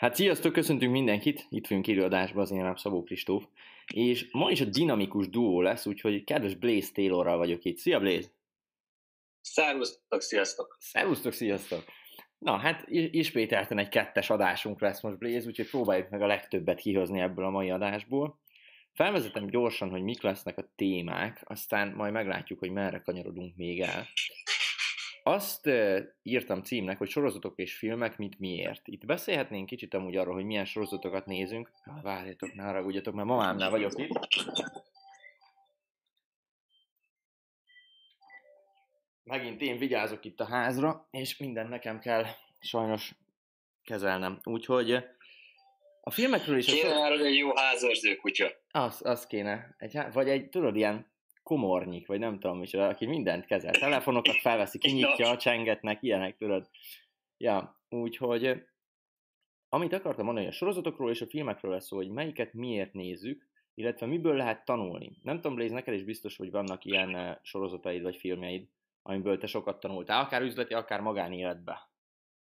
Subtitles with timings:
[0.00, 3.44] Hát sziasztok, köszöntünk mindenkit, itt vagyunk élőadásban, az én nem Szabó Kristóf,
[3.94, 7.76] és ma is a dinamikus duó lesz, úgyhogy kedves Blaze Taylorral vagyok itt.
[7.76, 8.28] Szia Blaze!
[9.40, 10.76] Szervusztok, sziasztok!
[10.78, 11.84] Szervusztok, sziasztok!
[12.38, 17.20] Na, hát ismételten egy kettes adásunk lesz most Blaze, úgyhogy próbáljuk meg a legtöbbet kihozni
[17.20, 18.40] ebből a mai adásból.
[18.92, 24.06] Felvezetem gyorsan, hogy mik lesznek a témák, aztán majd meglátjuk, hogy merre kanyarodunk még el.
[25.30, 25.70] Azt
[26.22, 28.88] írtam címnek, hogy sorozatok és filmek, mint miért.
[28.88, 31.70] Itt beszélhetnénk kicsit amúgy arról, hogy milyen sorozatokat nézünk.
[32.02, 34.18] Várjatok, ne haragudjatok, mert mamámnál vagyok itt.
[39.24, 42.24] Megint én vigyázok itt a házra, és minden nekem kell
[42.60, 43.14] sajnos
[43.84, 44.40] kezelnem.
[44.44, 44.92] Úgyhogy
[46.00, 46.66] a filmekről is...
[46.66, 48.50] Kéne már, hogy egy jó házőrző kutya.
[48.70, 49.74] Az, az kéne.
[49.78, 51.09] Egy, vagy egy, tudod, ilyen
[51.50, 53.72] komornyik, vagy nem tudom is, aki mindent kezel.
[53.72, 56.70] Telefonokat felveszi, kinyitja, csengetnek, ilyenek, tudod.
[57.36, 58.62] Ja, úgyhogy
[59.68, 64.06] amit akartam mondani, a sorozatokról és a filmekről lesz szó, hogy melyiket miért nézzük, illetve
[64.06, 65.12] miből lehet tanulni.
[65.22, 68.68] Nem tudom, Blaze, neked is biztos, hogy vannak ilyen eh, sorozataid vagy filmjeid,
[69.02, 71.90] amiből te sokat tanultál, akár üzleti, akár magánéletbe.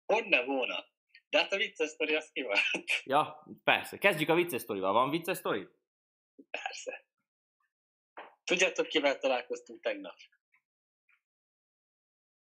[0.05, 0.85] Honne volna?
[1.29, 2.57] De hát a vicces sztori az ki van.
[3.03, 3.97] Ja, persze.
[3.97, 4.93] Kezdjük a vicces sztorival.
[4.93, 5.67] Van vicces sztori?
[6.51, 7.08] Persze.
[8.49, 10.15] Tudjátok, kivel találkoztunk tegnap?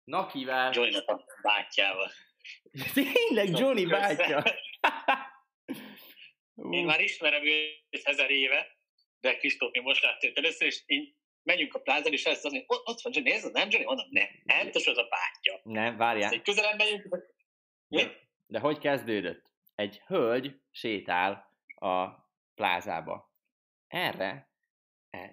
[0.05, 0.73] Na, kivel?
[0.73, 2.11] johnny a bátyjával.
[2.95, 4.43] Tényleg Johnny bátyja?
[6.71, 8.79] én már ismerem őt ezer éve,
[9.21, 12.63] de Kristóf még most látta őt először, és én megyünk a plázán, és ezt mondja,
[12.67, 13.87] ott van Johnny, ez nem Johnny?
[13.87, 15.61] Mondom, nem, nem, az az a bátyja.
[15.63, 16.33] Nem, várjál.
[16.33, 17.09] Egy közelebb megyünk.
[17.89, 19.51] De, de hogy kezdődött?
[19.75, 22.09] Egy hölgy sétál a
[22.55, 23.33] plázába.
[23.89, 24.48] Erre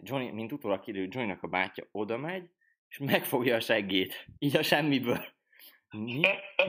[0.02, 2.50] Johnny, mint utólag kiderül, Johnnynak a bátyja oda megy,
[2.90, 4.26] és megfogja a seggét.
[4.40, 5.26] Így a semmiből.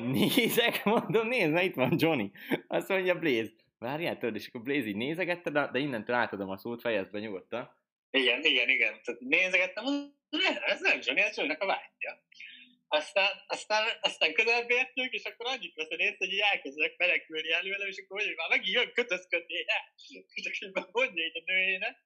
[0.00, 2.30] Nézek, mondom, nézd, na itt van Johnny.
[2.66, 3.52] Azt mondja Blaze.
[3.78, 7.18] Várjál, tudod, és akkor Blaze így nézegette, de, de innentől átadom a szót, fejezd be
[7.18, 7.70] nyugodtan.
[8.10, 9.00] Igen, igen, igen.
[9.04, 9.84] Tehát nézegettem,
[10.66, 12.24] ez nem Johnny, ez Johnnynak a bátyja.
[12.88, 17.86] Aztán, aztán, aztán közelebb értünk, és akkor annyit veszem észre, hogy így elkezdek menekülni előle,
[17.86, 19.54] és akkor hogy már megint jön kötözködni,
[20.34, 22.04] és akkor mondja így a nőjének,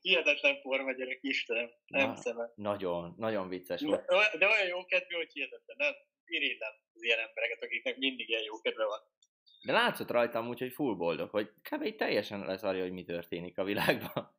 [0.00, 4.06] Hihetetlen forma gyerek, Istenem, nem Na, Nagyon, nagyon vicces volt.
[4.38, 5.92] De olyan jó kedvű, hogy hihetetlen, nem?
[6.26, 9.00] Irigylem az ilyen embereket, akiknek mindig ilyen jó kedve van.
[9.62, 11.96] De látszott rajtam úgy, hogy full boldog, hogy kb.
[11.96, 14.36] teljesen leszarja, hogy mi történik a világban.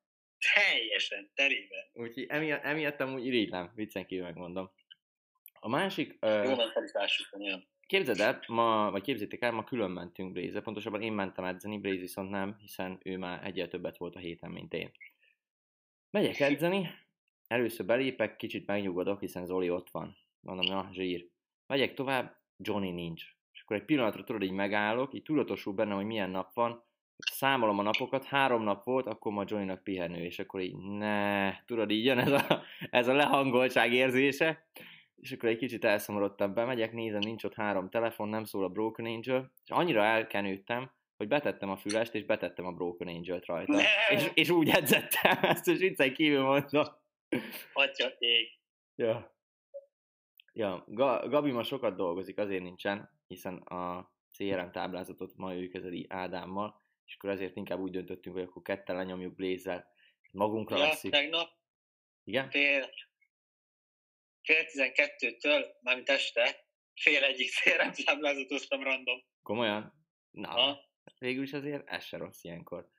[0.54, 1.90] Teljesen, terében.
[1.94, 4.72] Úgyhogy emiatt, emiatt amúgy irigylem, viccen kívül megmondom.
[5.60, 6.18] A másik...
[6.22, 11.14] Jó mentalitásuk van, Képzeld el, ma, vagy képzétek el, ma külön mentünk Blaze, pontosabban én
[11.14, 14.92] mentem edzeni, Blaze viszont nem, hiszen ő már egyel többet volt a héten, mint én.
[16.12, 16.90] Megyek edzeni,
[17.47, 20.18] először belépek, kicsit megnyugodok, hiszen Zoli ott van.
[20.40, 21.28] Mondom, na, zsír.
[21.68, 23.24] Megyek tovább, Johnny nincs.
[23.52, 26.84] És akkor egy pillanatra tudod, így megállok, így tudatosul benne, hogy milyen nap van,
[27.31, 31.92] számolom a napokat, három nap volt, akkor ma Johnnynak pihenő, és akkor így, ne, tudod,
[31.92, 34.68] így jön ez a, ez a lehangoltság érzése,
[35.16, 39.06] és akkor egy kicsit elszomorodtam, bemegyek, nézem, nincs ott három telefon, nem szól a Broken
[39.06, 43.81] Angel, és annyira elkenődtem, hogy betettem a fülest, és betettem a Broken Angel-t rajta.
[44.09, 46.85] És, és úgy edzettem, ezt a viccen kívül mondom.
[47.74, 48.59] Atya ég.
[48.96, 49.38] Ja.
[50.53, 50.84] Ja,
[51.30, 57.16] Gabi ma sokat dolgozik, azért nincsen, hiszen a CRM táblázatot ma ő kezeli Ádámmal, és
[57.16, 59.88] akkor ezért inkább úgy döntöttünk, hogy akkor ketten lenyomjuk Blaze-zel,
[60.31, 61.12] magunkra ja, veszük.
[61.12, 61.50] tegnap
[62.24, 62.50] Igen?
[62.50, 62.90] fél,
[64.41, 66.66] fél tizenkettőtől, mármint este,
[66.96, 69.24] fél egyik CRM táblázatoztam random.
[69.41, 69.94] Komolyan?
[70.31, 70.89] Na, ha?
[71.18, 72.90] Végül is azért ez se rossz ilyenkor.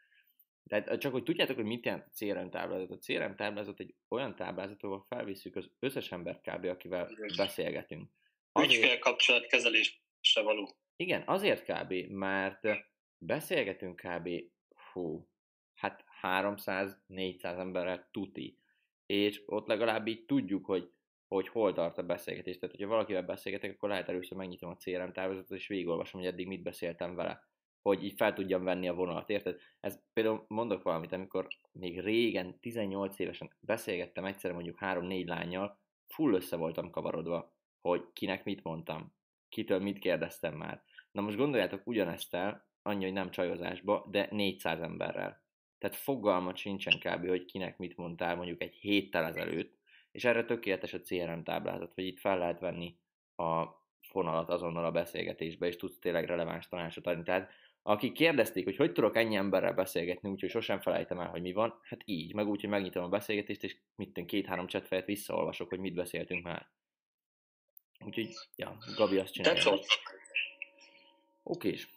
[0.67, 2.91] Tehát csak hogy tudjátok, hogy mit jelent CRM táblázat.
[2.91, 6.65] A CRM táblázat egy olyan táblázat, ahol felvisszük az összes ember kb.
[6.65, 7.31] akivel Igen.
[7.37, 8.11] beszélgetünk.
[8.53, 8.99] Azért...
[8.99, 10.77] kapcsolat kezelésre való.
[10.97, 11.93] Igen, azért kb.
[12.09, 12.61] mert
[13.19, 14.29] beszélgetünk kb.
[14.93, 15.29] hú,
[15.75, 18.59] hát 300-400 emberrel tuti.
[19.07, 20.91] És ott legalább így tudjuk, hogy
[21.31, 22.59] hogy hol tart a beszélgetés.
[22.59, 26.47] Tehát, hogyha valakivel beszélgetek, akkor lehet először megnyitom a CRM táblázatot, és végigolvasom, hogy eddig
[26.47, 27.50] mit beszéltem vele
[27.83, 29.61] hogy így fel tudjam venni a vonalat, érted?
[29.81, 35.79] Ez például mondok valamit, amikor még régen, 18 évesen beszélgettem egyszer mondjuk 3-4 lányjal,
[36.09, 39.15] full össze voltam kavarodva, hogy kinek mit mondtam,
[39.49, 40.83] kitől mit kérdeztem már.
[41.13, 45.43] Na most gondoljátok ugyanezt el, annyi, hogy nem csajozásba, de 400 emberrel.
[45.79, 49.79] Tehát fogalmat sincsen kb., hogy kinek mit mondtál mondjuk egy héttel ezelőtt,
[50.11, 52.99] és erre tökéletes a CRM táblázat, hogy itt fel lehet venni
[53.37, 53.65] a
[54.01, 57.23] fonalat azonnal a beszélgetésbe, és tudsz tényleg releváns tanácsot adni.
[57.23, 57.51] Tehát
[57.83, 61.81] akik kérdezték, hogy hogy tudok ennyi emberrel beszélgetni, úgyhogy sosem felejtem el, hogy mi van,
[61.83, 65.95] hát így, meg úgy, hogy megnyitom a beszélgetést, és mit két-három csetfejet visszaolvasok, hogy mit
[65.95, 66.69] beszéltünk már.
[68.05, 69.73] Úgyhogy, ja, Gabi azt csinálja.
[69.73, 69.87] Oké.
[71.43, 71.89] Okés.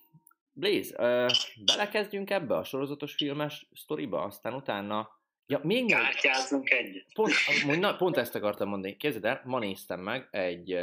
[0.54, 1.28] Blaze, ö,
[1.66, 5.22] belekezdjünk ebbe a sorozatos filmes sztoriba, aztán utána...
[5.46, 7.06] Ja, még Kártyázzunk egyet.
[7.14, 7.34] Pont,
[7.80, 8.98] na, pont ezt akartam mondani.
[8.98, 10.80] Képzeld el, ma néztem meg egy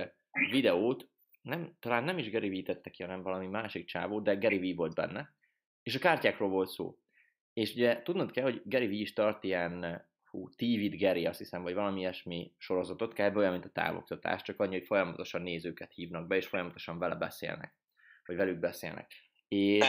[0.50, 1.08] videót,
[1.42, 4.74] nem, talán nem is Gary Vee tette ki, hanem valami másik csávó, de Gary Vee
[4.74, 5.34] volt benne,
[5.82, 6.98] és a kártyákról volt szó.
[7.52, 11.62] És ugye tudnod kell, hogy Gary Vee is tart ilyen hú, TV Gary, azt hiszem,
[11.62, 16.26] vagy valami ilyesmi sorozatot, kell olyan, mint a távoktatás, csak annyi, hogy folyamatosan nézőket hívnak
[16.26, 17.74] be, és folyamatosan vele beszélnek,
[18.24, 19.12] vagy velük beszélnek.
[19.48, 19.86] És,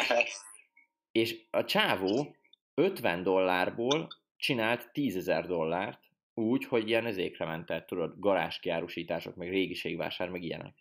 [1.22, 2.36] és a csávó
[2.74, 4.08] 50 dollárból
[4.38, 6.00] csinált 10 ezer dollárt,
[6.34, 10.74] úgy, hogy ilyen ezékre ment tudod, garázskiárusítások, meg régiségvásár, meg ilyenek.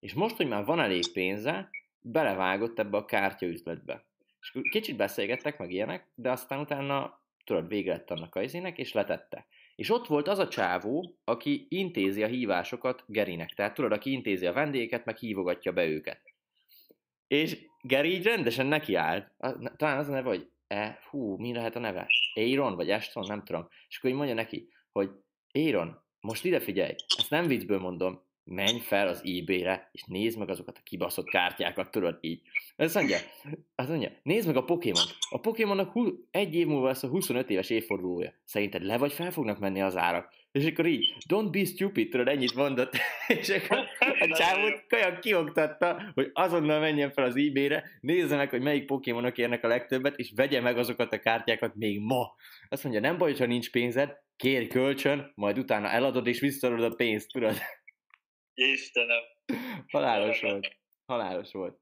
[0.00, 4.04] És most, hogy már van elég pénze, belevágott ebbe a kártyaüzletbe.
[4.40, 8.92] És kicsit beszélgettek, meg ilyenek, de aztán utána, tudod, vége lett annak a izének, és
[8.92, 9.46] letette.
[9.76, 13.48] És ott volt az a csávó, aki intézi a hívásokat Gerinek.
[13.48, 16.22] Tehát tudod, aki intézi a vendégeket, meg hívogatja be őket.
[17.26, 19.32] És Geri így rendesen nekiállt.
[19.76, 22.08] Talán az a neve, hogy e, hú, mi lehet a neve?
[22.34, 23.68] Aaron, vagy Ashton, nem tudom.
[23.88, 25.10] És akkor így mondja neki, hogy
[25.52, 30.48] Aaron, most ide figyelj, ezt nem viccből mondom, menj fel az eBay-re, és nézd meg
[30.48, 32.40] azokat a kibaszott kártyákat, tudod így.
[32.76, 33.18] Azt mondja,
[33.74, 35.04] azt mondja, nézd meg a Pokémon.
[35.30, 35.92] A Pokémonnak
[36.30, 38.32] egy év múlva lesz a 25 éves évfordulója.
[38.44, 40.36] Szerinted le vagy fel fognak menni az árak?
[40.52, 42.96] És akkor így, don't be stupid, tudod, ennyit mondott.
[43.40, 43.78] és akkor
[44.28, 49.38] a csávót olyan kioktatta, hogy azonnal menjen fel az eBay-re, nézze meg, hogy melyik Pokémonok
[49.38, 52.34] érnek a legtöbbet, és vegye meg azokat a kártyákat még ma.
[52.68, 56.94] Azt mondja, nem baj, ha nincs pénzed, kérj kölcsön, majd utána eladod és visszaadod a
[56.94, 57.56] pénzt, tudod.
[58.58, 59.22] Istenem.
[59.88, 60.76] Halálos volt.
[61.06, 61.80] Halálos volt.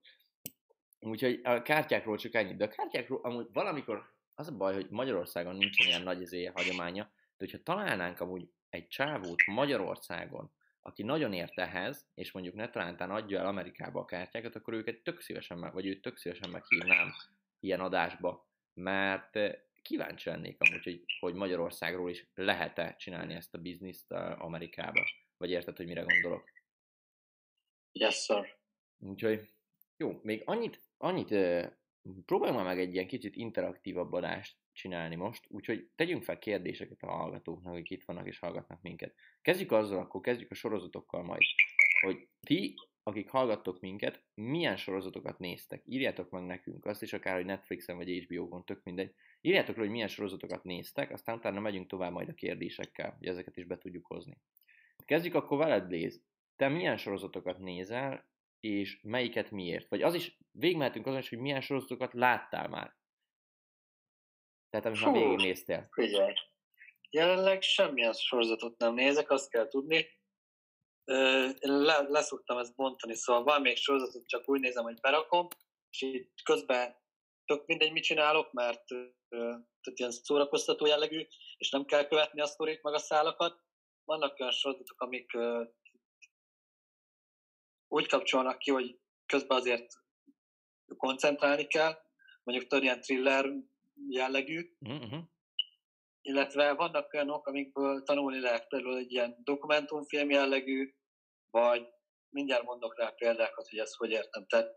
[0.98, 2.56] Úgyhogy a kártyákról csak ennyit.
[2.56, 7.02] De a kártyákról amúgy valamikor az a baj, hogy Magyarországon nincsen ilyen nagy izéje, hagyománya,
[7.04, 13.10] de hogyha találnánk amúgy egy csávót Magyarországon, aki nagyon ért ehhez, és mondjuk ne talántán
[13.10, 17.12] adja el Amerikába a kártyákat, akkor őket tök szívesen meg, vagy őt tök szívesen meghívnám
[17.60, 19.38] ilyen adásba, mert
[19.82, 25.04] kíváncsi lennék amúgy, hogy, hogy Magyarországról is lehet-e csinálni ezt a bizniszt Amerikába.
[25.36, 26.55] Vagy érted, hogy mire gondolok?
[27.98, 28.58] Yes, sir.
[28.98, 29.50] Úgyhogy
[29.96, 31.34] jó, még annyit, annyit
[32.24, 37.72] próbáljunk meg egy ilyen kicsit interaktívabb adást csinálni most, úgyhogy tegyünk fel kérdéseket a hallgatóknak,
[37.72, 39.14] akik itt vannak és hallgatnak minket.
[39.42, 41.40] Kezdjük azzal, akkor kezdjük a sorozatokkal majd,
[42.00, 45.82] hogy ti, akik hallgattok minket, milyen sorozatokat néztek.
[45.84, 49.14] Írjátok meg nekünk azt is, akár, hogy Netflixen vagy HBO-gon, tök mindegy.
[49.40, 53.56] Írjátok le, hogy milyen sorozatokat néztek, aztán utána megyünk tovább majd a kérdésekkel, hogy ezeket
[53.56, 54.38] is be tudjuk hozni.
[55.04, 56.20] Kezdjük akkor veled, Blaze.
[56.56, 58.28] Te milyen sorozatokat nézel,
[58.60, 59.88] és melyiket miért?
[59.88, 62.96] Vagy az is, végmehetünk azon is, hogy milyen sorozatokat láttál már.
[64.70, 65.88] Tehát amit Fú, már végignéztél.
[65.90, 66.32] Figyelj.
[67.10, 69.96] Jelenleg semmilyen sorozatot nem nézek, azt kell tudni.
[71.58, 75.48] Én le, leszoktam ezt bontani, szóval van még sorozatot, csak úgy nézem, hogy berakom,
[75.90, 76.96] és így közben
[77.44, 78.84] tök mindegy, mit csinálok, mert
[79.80, 81.26] tehát ilyen szórakoztató jellegű,
[81.56, 83.64] és nem kell követni a sztorit, meg a szálakat.
[84.04, 85.32] Vannak olyan sorozatok, amik
[87.88, 89.86] úgy kapcsolnak ki, hogy közben azért
[90.96, 91.98] koncentrálni kell,
[92.42, 93.52] mondjuk tudod, ilyen thriller
[94.08, 95.22] jellegű, uh-huh.
[96.20, 100.94] illetve vannak olyanok, amikből tanulni lehet például egy ilyen dokumentumfilm jellegű,
[101.50, 101.88] vagy
[102.28, 104.46] mindjárt mondok rá példákat, hogy ezt hogy értem.
[104.46, 104.74] Tehát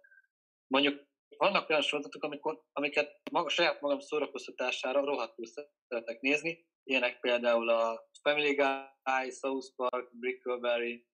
[0.68, 1.08] mondjuk
[1.38, 5.46] vannak olyan sorozatok, amikor, amiket maga, saját magam szórakoztatására rohadtul
[5.88, 11.08] szeretek nézni, ilyenek például a Family Guy, South Park, Brickleberry,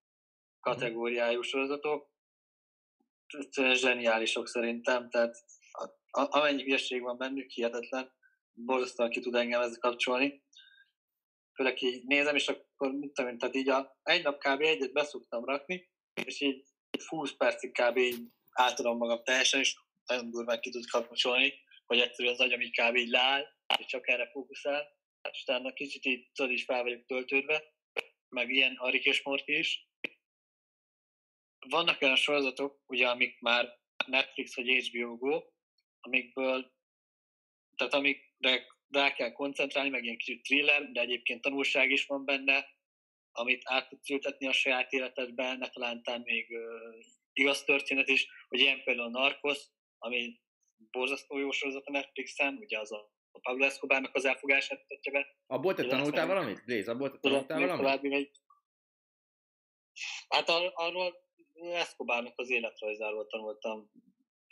[0.65, 2.09] kategóriájú sorozatok.
[3.73, 5.35] Zseniálisok szerintem, tehát
[6.11, 8.11] amennyi hülyeség van bennük, hihetetlen,
[8.53, 10.43] borzasztóan ki tud engem ezzel kapcsolni.
[11.53, 14.61] Főleg így nézem, és akkor mit tudom, tehát így a, egy nap kb.
[14.61, 15.89] egyet beszoktam rakni,
[16.25, 16.63] és így
[17.07, 17.97] 20 percig kb.
[17.97, 18.19] így
[18.51, 21.53] átadom magam teljesen, és nagyon durván ki tud kapcsolni,
[21.85, 22.95] hogy egyszerűen az agyam így kb.
[22.95, 23.43] így leáll,
[23.79, 24.87] és csak erre fókuszál,
[25.31, 27.63] és utána kicsit így tudod is fel vagyok töltődve,
[28.29, 29.87] meg ilyen Arik és Morty is,
[31.69, 35.43] vannak olyan sorozatok, ugye, amik már Netflix vagy HBO Go,
[35.99, 36.73] amikből,
[37.75, 42.73] tehát amikre rá kell koncentrálni, meg ilyen kicsit thriller, de egyébként tanulság is van benne,
[43.31, 46.95] amit át tudsz ültetni a saját életedbe, ne talántán még uh,
[47.33, 49.59] igaz történet is, hogy ilyen például a Narcos,
[49.97, 50.41] ami
[50.91, 55.35] borzasztó jó sorozat a Netflixen, ugye az a, a Pablo Escobarnak az elfogását mutatja be.
[55.47, 56.61] Abból te tanultál valamit?
[56.65, 58.43] Léz, abból te tanultál valamit?
[60.27, 61.24] Hát ar- arról
[61.73, 63.91] Escobarnak az életrajzáról tanultam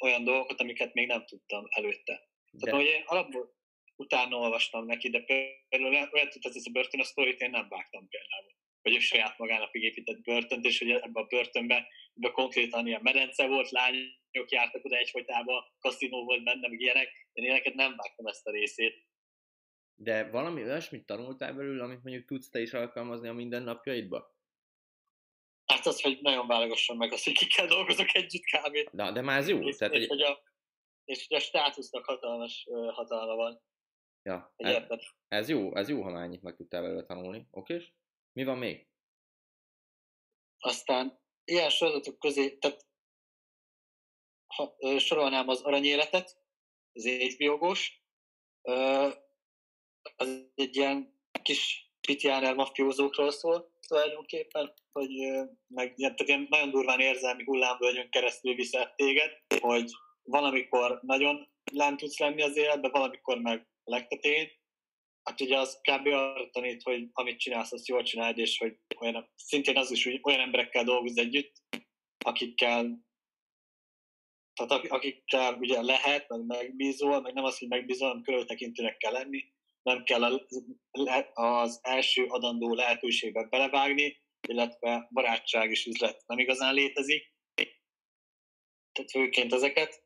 [0.03, 2.27] olyan dolgokat, amiket még nem tudtam előtte.
[2.51, 2.65] De.
[2.65, 3.55] Tehát, hogy én alapból
[3.95, 5.23] utána olvastam neki, de
[5.69, 8.51] például olyan tudta, hogy ez a börtön, a sztorit én nem vágtam például.
[8.81, 13.47] Hogy ő saját magának épített börtönt, és hogy ebbe a börtönbe ebbe konkrétan ilyen medence
[13.47, 18.25] volt, lány lányok jártak oda egyfolytában, kaszinó volt benne, meg ilyenek, én ilyeneket nem vágtam
[18.25, 19.07] ezt a részét.
[19.95, 24.32] De valami olyasmit tanultál belőle, amit mondjuk tudsz te is alkalmazni a mindennapjaidba?
[25.73, 28.89] Hát az, hogy nagyon válogassam meg azt, hogy kikkel dolgozok együtt kb.
[28.91, 29.67] Na, de már ez jó.
[29.67, 30.07] És, Tehát, és, hogy...
[30.07, 30.43] hogy a,
[31.05, 33.61] és hogy a státusznak hatalmas ö, hatalma van.
[34.21, 35.01] Ja, ez, érted?
[35.27, 37.47] ez, jó, ez jó, ha már ennyit meg tudtál belőle tanulni.
[37.51, 37.93] Oké?
[38.31, 38.87] Mi van még?
[40.59, 42.85] Aztán ilyen sorozatok közé, tehát
[44.47, 46.41] ha, ö, sorolnám az aranyéletet,
[46.93, 48.01] az HBO-gós,
[50.15, 55.09] az egy ilyen kis pitjáner mafiózókról szól tulajdonképpen, hogy
[55.67, 59.91] meg ilyen, nagyon durván érzelmi hullámvölgyön keresztül viszed téged, hogy
[60.23, 64.49] valamikor nagyon lent tudsz lenni az életbe, valamikor meg legtetén.
[65.23, 66.07] Hát ugye az kb.
[66.07, 70.19] arra tanít, hogy amit csinálsz, azt jól csináld, és hogy olyan, szintén az is, hogy
[70.23, 71.53] olyan emberekkel dolgozz együtt,
[72.25, 73.01] akikkel
[74.53, 79.11] tehát ak- akikkel ugye lehet, meg megbízol, meg nem az, hogy megbízol, hanem körültekintőnek kell
[79.11, 79.52] lenni,
[79.83, 80.23] nem kell
[81.33, 87.31] az első adandó lehetőségbe belevágni, illetve barátság és üzlet nem igazán létezik.
[88.91, 90.03] Tehát főként ezeket.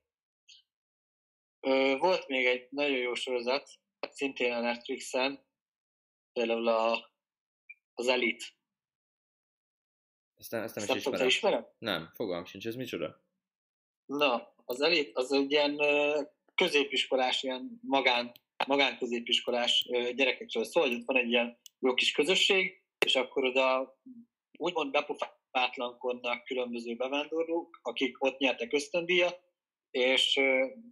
[2.00, 3.69] Volt még egy nagyon jó sorozat,
[4.10, 5.46] szintén a Netflixen,
[6.34, 7.12] például a,
[7.93, 8.46] az Elite.
[10.38, 11.27] Ezt nem, ezt nem Ezt is ismerem.
[11.27, 11.67] ismered?
[11.77, 13.22] Nem, fogalmam sincs, ez micsoda?
[14.05, 15.77] Na, az elit az egy ilyen
[16.55, 18.31] középiskolás, ilyen magán,
[18.67, 23.97] magánközépiskolás gyerekekről szól, hogy van egy ilyen jó kis közösség, és akkor oda
[24.57, 29.45] úgymond bepofátlankodnak különböző bevándorlók, akik ott nyertek ösztöndíjat,
[29.91, 30.33] és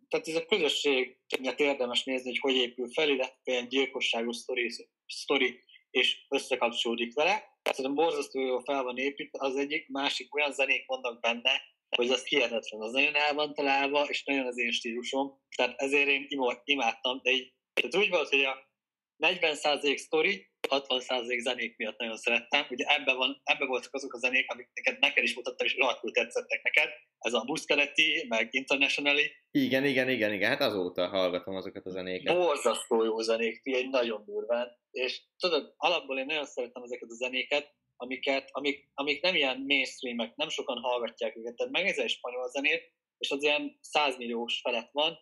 [0.07, 4.69] tehát ez a közösség miatt érdemes nézni, hogy hogy épül fel, illetve ilyen gyilkosságos sztori,
[5.07, 7.43] sztori és összekapcsolódik vele.
[7.63, 11.61] Szerintem borzasztó jó fel van építve, az egyik, másik olyan zenék vannak benne,
[11.95, 16.07] hogy az hihetetlen, az nagyon el van találva, és nagyon az én stílusom, tehát ezért
[16.07, 16.27] én
[16.63, 18.73] imádtam, de így, tehát úgy volt, hogy a
[19.17, 24.51] 40% sztori, 60% zenék miatt nagyon szerettem, ugye ebben, van, ebben voltak azok a zenék,
[24.51, 26.89] amiket neked is mutattam, és rohadtul tetszettek neked,
[27.19, 32.35] ez a Muscaletti, meg Internationally, Igen, igen, igen, igen, hát azóta hallgatom azokat a zenéket.
[32.35, 37.73] borzasztó jó zenék, egy nagyon durván, és tudod, alapból én nagyon szeretem ezeket a zenéket,
[37.95, 42.93] amiket, amik, amik nem ilyen mainstreamek, nem sokan hallgatják őket, tehát megnézel egy spanyol zenét,
[43.17, 45.17] és az ilyen 100 milliós felett van,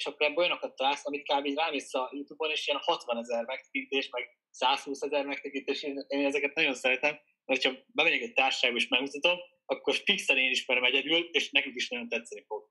[0.00, 1.58] és, akkor ebből olyanokat találsz, amit kb.
[1.58, 6.54] rámész a Youtube-on, és ilyen 60 ezer megtekintés, meg 120 ezer megtekintés, én, én ezeket
[6.54, 11.50] nagyon szeretem, mert ha bemegyek egy társaságba és megmutatom, akkor fixen én ismerem egyedül, és
[11.50, 12.68] nekik is nagyon tetszeni fog.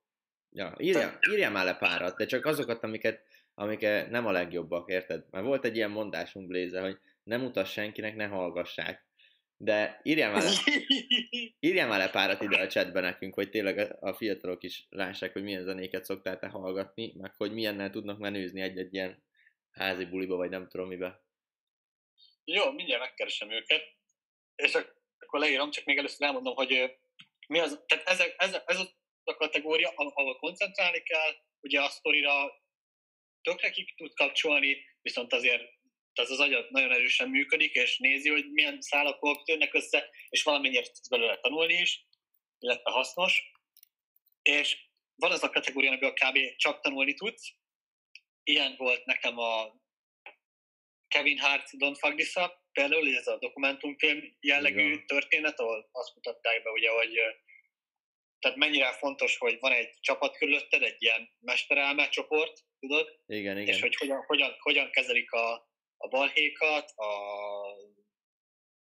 [0.51, 5.25] Ja, írjál, írjál már le párat, de csak azokat, amiket, amiket nem a legjobbak, érted?
[5.31, 9.07] Mert volt egy ilyen mondásunk, Bléze, hogy nem utass senkinek, ne hallgassák.
[9.61, 10.49] De írjál már, le,
[11.67, 15.43] írjál már le párat ide a chatbe nekünk, hogy tényleg a- fiatalok is lássák, hogy
[15.43, 19.23] milyen zenéket szoktál te hallgatni, meg hogy milyennel tudnak menőzni egy-egy ilyen
[19.71, 21.23] házi buliba, vagy nem tudom mibe.
[22.43, 23.83] Jó, mindjárt megkeresem őket,
[24.55, 26.97] és ak- akkor leírom, csak még először elmondom, hogy
[27.47, 28.79] mi az, tehát ez, ez, ez
[29.23, 32.51] a kategória, ahol ahol koncentrálni kell, ugye a sztorira
[33.41, 35.63] tökre ki tud kapcsolni, viszont azért
[36.19, 40.85] tehát az agyad nagyon erősen működik, és nézi, hogy milyen szálak törnek össze, és valamennyire
[40.85, 42.05] tudsz belőle tanulni is,
[42.59, 43.51] illetve hasznos.
[44.41, 44.77] És
[45.15, 46.37] van az a kategória, amiből kb.
[46.57, 47.53] csak tanulni tudsz.
[48.43, 49.81] Ilyen volt nekem a
[51.07, 55.05] Kevin Hart Don't Fuck This Up, például ez a dokumentumfilm jellegű Igen.
[55.05, 57.19] történet, ahol azt mutatták be, ugye, hogy
[58.39, 63.67] tehát mennyire fontos, hogy van egy csapat körülötted, egy ilyen mesterelme csoport, tudod, Igen, és
[63.67, 63.79] igen.
[63.79, 65.68] hogy hogyan, hogyan, hogyan kezelik a,
[66.01, 67.09] a balhékat, a,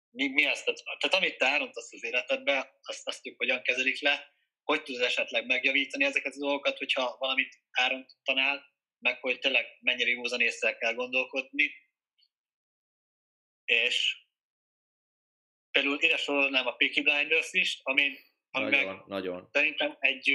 [0.09, 4.01] mi, mi ezt, tehát, tehát amit te elrontasz az életedbe, azt, azt ők hogyan kezelik
[4.01, 8.63] le, hogy tudod esetleg megjavítani ezeket a dolgokat, hogyha valamit elrontanál,
[8.99, 11.71] meg hogy tényleg mennyire józan észre kell gondolkodni.
[13.65, 14.17] És
[15.71, 18.19] például ide sorolnám a Peaky Blinders is, ami,
[18.51, 19.49] ami meg Nagyon, nagyon.
[19.51, 20.31] szerintem egy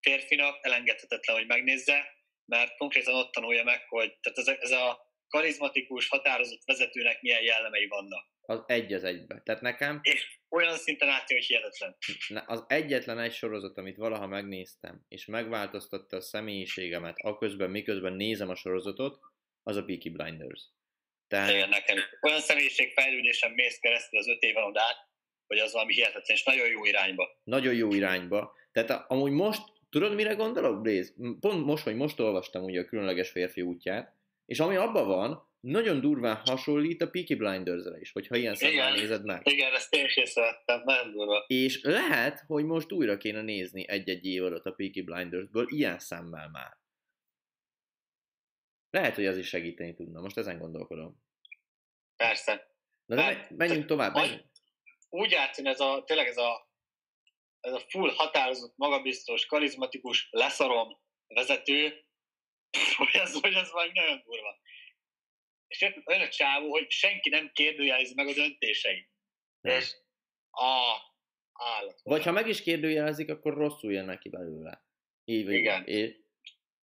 [0.00, 6.08] férfinak elengedhetetlen, hogy megnézze, mert konkrétan ott tanulja meg, hogy tehát ez, ez a karizmatikus,
[6.08, 8.28] határozott vezetőnek milyen jellemei vannak.
[8.40, 9.40] Az egy az egybe.
[9.44, 11.96] Tehát nekem És olyan szinten átjön, hogy hihetetlen.
[12.46, 18.54] Az egyetlen egy sorozat, amit valaha megnéztem, és megváltoztatta a személyiségemet, aközben, miközben nézem a
[18.54, 19.18] sorozatot,
[19.62, 20.68] az a Peaky Blinders.
[21.28, 25.08] Tehát Igen, nekem olyan személyiségfejlődésen mész keresztül az öt éven át,
[25.46, 27.40] hogy az valami hihetetlen, és nagyon jó irányba.
[27.44, 28.54] nagyon jó irányba.
[28.72, 31.12] Tehát a- amúgy most, tudod mire gondolok, Blaze?
[31.40, 34.18] Pont most, hogy most olvastam ugye a különleges férfi útját,
[34.50, 39.24] és ami abban van, nagyon durván hasonlít a Peaky blinders is, hogyha ilyen szemmel nézed
[39.24, 39.46] meg.
[39.46, 41.44] Igen, ezt én is észrevettem, nagyon durva.
[41.46, 46.78] És lehet, hogy most újra kéne nézni egy-egy évadot a Peaky Blindersből ilyen szemmel már.
[48.90, 50.20] Lehet, hogy az is segíteni tudna.
[50.20, 51.22] Most ezen gondolkodom.
[52.16, 52.74] Persze.
[53.06, 54.14] Na de Hát, me- menjünk tovább.
[54.14, 54.44] Menjünk.
[55.08, 56.70] Úgy áttűn ez a, tényleg ez a,
[57.60, 62.04] ez a full határozott, magabiztos, karizmatikus, leszarom vezető,
[62.96, 64.58] hogy ez, hogy ez valami nagyon durva.
[65.68, 69.08] És olyan a csávó, hogy senki nem kérdőjelezi meg a döntéseit.
[69.60, 69.76] Nem.
[69.78, 69.94] És
[70.50, 70.96] a
[71.52, 72.00] állat.
[72.02, 74.84] Vagy ha meg is kérdőjelezik, akkor rosszul jön neki belőle.
[75.24, 75.84] Így vagy Igen.
[75.84, 76.16] És,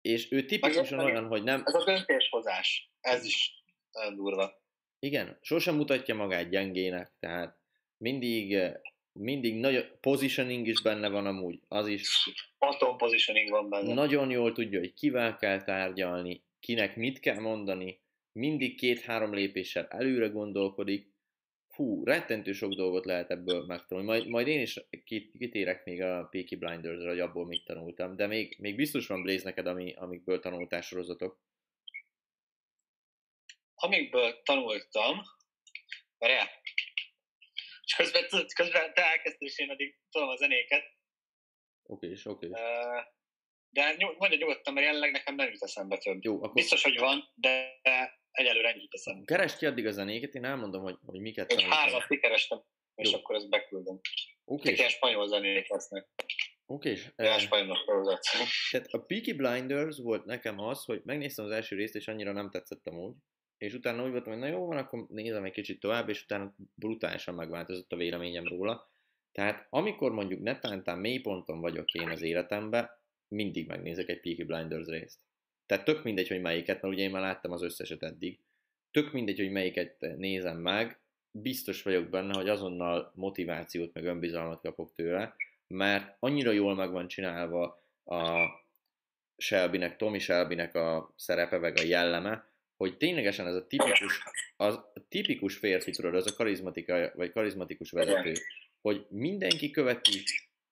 [0.01, 4.63] és ő tipikusan Meg- olyan, hogy nem, Ez a döntéshozás, ez is nagyon durva.
[4.99, 7.59] igen, sosem mutatja magát gyengének, tehát
[7.97, 8.59] mindig,
[9.19, 13.95] mindig nagy positioning is benne van amúgy, az is Atom positioning van benne.
[13.95, 18.01] nagyon jól tudja, hogy kivel kell tárgyalni, kinek mit kell mondani,
[18.33, 21.15] mindig két-három lépéssel előre gondolkodik.
[21.69, 24.09] Fú, rettentő sok dolgot lehet ebből megtanulni.
[24.09, 28.27] Majd, majd én is kit- kitérek még a Peaky Blinders-ra, hogy abból mit tanultam, de
[28.27, 31.41] még, még biztos van Blaze neked, ami, amikből tanultál sorozatok.
[33.75, 35.21] Amikből tanultam,
[36.19, 36.49] várjál,
[37.87, 40.85] és közben, közben te elkezdtél, és én addig tudom a zenéket,
[41.89, 42.47] Oké, és oké.
[42.47, 43.01] Ö,
[43.71, 46.25] De mondja nyugodtan, mert jelenleg nekem nem jut eszembe több.
[46.25, 47.81] Jó, akkor Biztos, hogy van, de
[48.31, 49.25] egyelőre ennyi jut eszembe.
[49.25, 52.63] keresd ki addig a zenéket, én elmondom, hogy, hogy miket Egy hármat kikerestem,
[52.95, 53.19] és Jó.
[53.19, 54.01] akkor ezt beküldöm.
[54.45, 56.09] Oké, és, spanyol zenék lesznek.
[56.67, 57.49] oké, és, eh.
[58.71, 62.51] Tehát a Peaky Blinders volt nekem az, hogy megnéztem az első részt, és annyira nem
[62.51, 63.15] tetszett amúgy,
[63.59, 66.55] és utána úgy voltam, hogy na jó van, akkor nézem egy kicsit tovább, és utána
[66.75, 68.91] brutálisan megváltozott a véleményem róla.
[69.33, 72.91] Tehát amikor mondjuk netántán mélyponton vagyok én az életemben,
[73.29, 75.19] mindig megnézek egy Peaky Blinders részt.
[75.67, 78.41] Tehát tök mindegy, hogy melyiket, mert ugye én már láttam az összeset eddig.
[78.91, 84.93] Tök mindegy, hogy melyiket nézem meg, biztos vagyok benne, hogy azonnal motivációt meg önbizalmat kapok
[84.93, 85.35] tőle,
[85.67, 88.49] mert annyira jól meg van csinálva a
[89.37, 94.23] Shelbynek, Tommy Shelbynek a szerepe, meg a jelleme, hogy ténylegesen ez a tipikus,
[94.57, 98.33] az a tipikus férfi, tudod, az a karizmatika, vagy karizmatikus vezető,
[98.81, 100.23] hogy mindenki követi,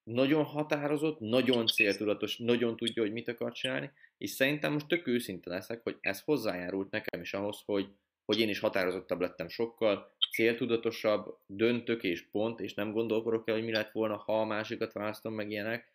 [0.05, 5.51] nagyon határozott, nagyon céltudatos, nagyon tudja, hogy mit akar csinálni, és szerintem most tök őszinte
[5.51, 7.89] leszek, hogy ez hozzájárult nekem is ahhoz, hogy,
[8.25, 13.65] hogy én is határozottabb lettem sokkal, céltudatosabb, döntök és pont, és nem gondolkodok el, hogy
[13.65, 15.93] mi lett volna, ha a másikat választom meg ilyenek.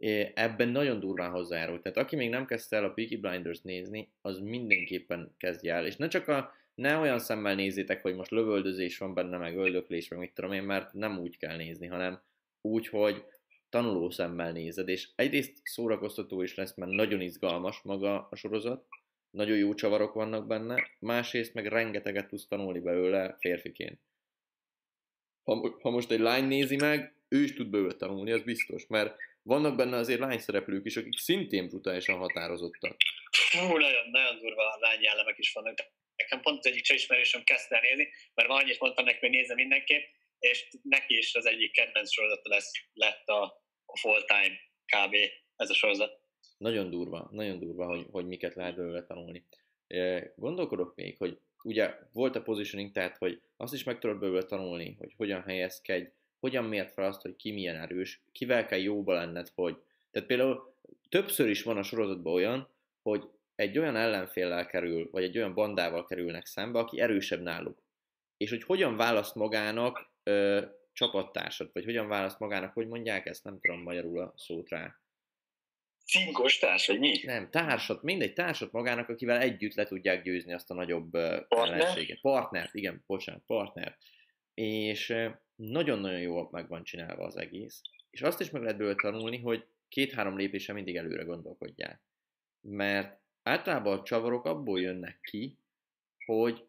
[0.00, 1.82] É, Ebben nagyon durván hozzájárult.
[1.82, 5.86] Tehát aki még nem kezdte el a Peaky Blinders nézni, az mindenképpen kezdje el.
[5.86, 10.08] És ne csak a, ne olyan szemmel nézzétek, hogy most lövöldözés van benne, meg öldöklés,
[10.08, 12.20] meg mit tudom én, mert nem úgy kell nézni, hanem
[12.60, 13.24] úgy, hogy
[13.68, 18.86] tanuló szemmel nézed, és egyrészt szórakoztató is lesz, mert nagyon izgalmas maga a sorozat,
[19.30, 24.00] nagyon jó csavarok vannak benne, másrészt meg rengeteget tudsz tanulni belőle férfiként.
[25.42, 29.16] Ha, ha most egy lány nézi meg, ő is tud belőle tanulni, az biztos, mert
[29.42, 32.96] vannak benne azért lányszereplők is, akik szintén brutálisan határozottak.
[33.50, 35.74] Hú, nagyon, nagyon durva lány jellemek is vannak.
[35.74, 39.18] De Nekem pont az egyik cseh ismerősöm kezdte el nézni, mert már annyit mondtam neki,
[39.20, 40.02] hogy nézze mindenképp,
[40.38, 43.42] és neki is az egyik kedvenc sorozata lesz, lett a,
[43.84, 45.14] a full time kb.
[45.56, 46.22] ez a sorozat.
[46.56, 49.46] Nagyon durva, nagyon durva, hogy, hogy miket lehet belőle tanulni.
[50.36, 54.94] Gondolkodok még, hogy ugye volt a positioning, tehát hogy azt is meg tudod belőle tanulni,
[54.98, 56.08] hogy hogyan helyezkedj,
[56.40, 59.76] hogyan mért fel azt, hogy ki milyen erős, kivel kell jóba lenned, hogy...
[60.10, 60.74] Tehát például
[61.08, 62.68] többször is van a sorozatban olyan,
[63.02, 63.24] hogy
[63.54, 67.82] egy olyan ellenféllel kerül, vagy egy olyan bandával kerülnek szembe, aki erősebb náluk.
[68.36, 73.60] És hogy hogyan választ magának ö, csapattársat, vagy hogyan választ magának, hogy mondják ezt, nem
[73.60, 74.94] tudom magyarul a szót rá.
[76.04, 77.20] Cinkos társ, vagy mi?
[77.22, 81.80] Nem, társat, mindegy, társat magának, akivel együtt le tudják győzni azt a nagyobb Partner?
[81.80, 82.20] ellenséget.
[82.20, 83.96] Partnert, igen, bocsánat, partner.
[84.54, 85.14] És
[85.60, 87.80] nagyon-nagyon jól meg van csinálva az egész.
[88.10, 92.00] És azt is meg lehet belőle tanulni, hogy két-három lépéssel mindig előre gondolkodják.
[92.60, 95.58] Mert általában a csavarok abból jönnek ki,
[96.24, 96.64] hogy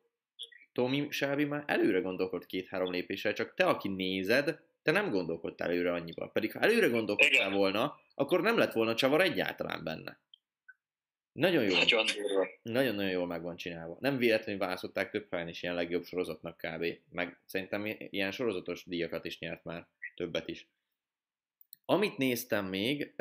[0.74, 5.92] Tommy Shelby már előre gondolkod két-három lépéssel, csak te, aki nézed, te nem gondolkodtál előre
[5.92, 6.32] annyival.
[6.32, 7.58] Pedig ha előre gondolkodtál Igen.
[7.58, 10.20] volna, akkor nem lett volna csavar egyáltalán benne.
[11.32, 11.78] Nagyon jó.
[11.78, 12.06] Nagyon.
[12.62, 13.98] Nagyon-nagyon jól meg van csinálva.
[14.00, 16.86] Nem véletlenül választották több helyen is ilyen legjobb sorozatnak kb.
[17.10, 20.68] Meg szerintem ilyen sorozatos díjakat is nyert már, többet is.
[21.86, 23.14] Amit néztem még,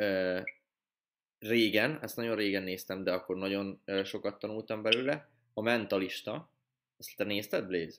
[1.38, 6.52] régen, ezt nagyon régen néztem, de akkor nagyon sokat tanultam belőle, a Mentalista.
[6.98, 7.98] Ezt te nézted, Blaze?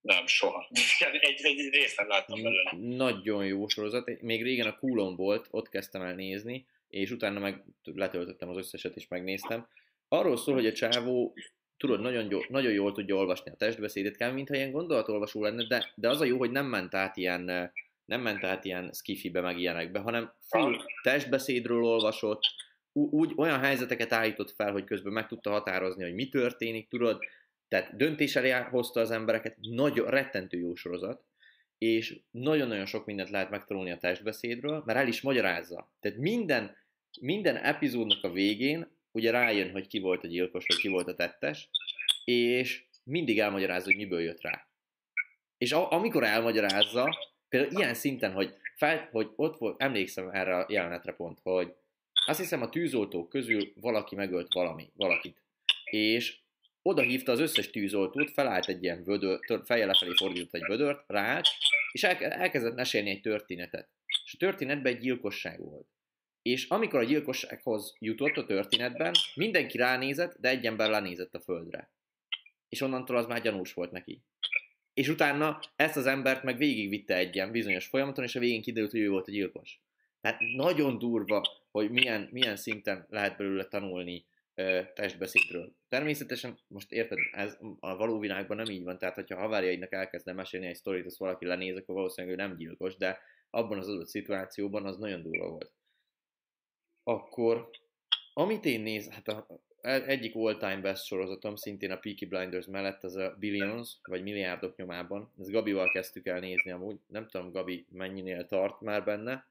[0.00, 0.68] Nem, soha.
[1.20, 2.72] Egy, egy részt nem láttam belőle.
[2.96, 4.20] Nagyon jó sorozat.
[4.20, 8.96] Még régen a Coolon volt, ott kezdtem el nézni, és utána meg letöltöttem az összeset
[8.96, 9.66] és megnéztem.
[10.08, 11.34] Arról szól, hogy a csávó
[11.76, 15.92] tudod, nagyon, jó, nagyon jól tudja olvasni a testbeszédet, kell, mintha ilyen gondolatolvasó lenne, de,
[15.94, 17.72] de az a jó, hogy nem ment át ilyen,
[18.04, 22.40] nem ment át ilyen skifibe, meg ilyenekbe, hanem full testbeszédről olvasott,
[22.92, 27.18] úgy olyan helyzeteket állított fel, hogy közben meg tudta határozni, hogy mi történik, tudod,
[27.68, 31.24] tehát döntés elé hozta az embereket, nagy, rettentő jó sorozat,
[31.78, 35.92] és nagyon-nagyon sok mindent lehet megtanulni a testbeszédről, mert el is magyarázza.
[36.00, 36.76] Tehát minden,
[37.20, 41.14] minden epizódnak a végén ugye rájön, hogy ki volt a gyilkos, vagy ki volt a
[41.14, 41.68] tettes,
[42.24, 44.68] és mindig elmagyarázza, hogy miből jött rá.
[45.58, 47.16] És a, amikor elmagyarázza,
[47.48, 51.74] például ilyen szinten, hogy, fel, hogy ott volt, emlékszem erre a jelenetre pont, hogy
[52.26, 55.42] azt hiszem a tűzoltók közül valaki megölt valami, valakit.
[55.84, 56.38] És
[56.82, 61.46] oda hívta az összes tűzoltót, felállt egy ilyen vödör, fejjel lefelé fordított egy vödört, ráállt,
[61.92, 63.88] és elkezdett mesélni egy történetet.
[64.24, 65.86] És a történetben egy gyilkosság volt.
[66.42, 71.90] És amikor a gyilkossághoz jutott a történetben, mindenki ránézett, de egy ember lenézett a földre.
[72.68, 74.22] És onnantól az már gyanús volt neki.
[74.94, 78.90] És utána ezt az embert meg végigvitte egy ilyen bizonyos folyamaton, és a végén kiderült,
[78.90, 79.80] hogy ő volt a gyilkos.
[80.20, 84.24] Tehát nagyon durva, hogy milyen, milyen szinten lehet belőle tanulni
[84.94, 85.72] testbeszédről.
[85.88, 90.66] Természetesen, most érted, ez a való világban nem így van, tehát hogyha haverjaidnak elkezdne mesélni
[90.66, 93.18] egy sztorit, az valaki lenéz, akkor valószínűleg ő nem gyilkos, de
[93.50, 95.72] abban az adott szituációban az nagyon durva volt.
[97.02, 97.70] Akkor,
[98.34, 99.46] amit én néz, hát a,
[99.80, 104.76] e, egyik all-time best sorozatom, szintén a Peaky Blinders mellett, az a Billions, vagy Milliárdok
[104.76, 105.32] nyomában.
[105.38, 109.46] Ezt Gabival kezdtük el nézni amúgy, nem tudom Gabi mennyinél tart már benne.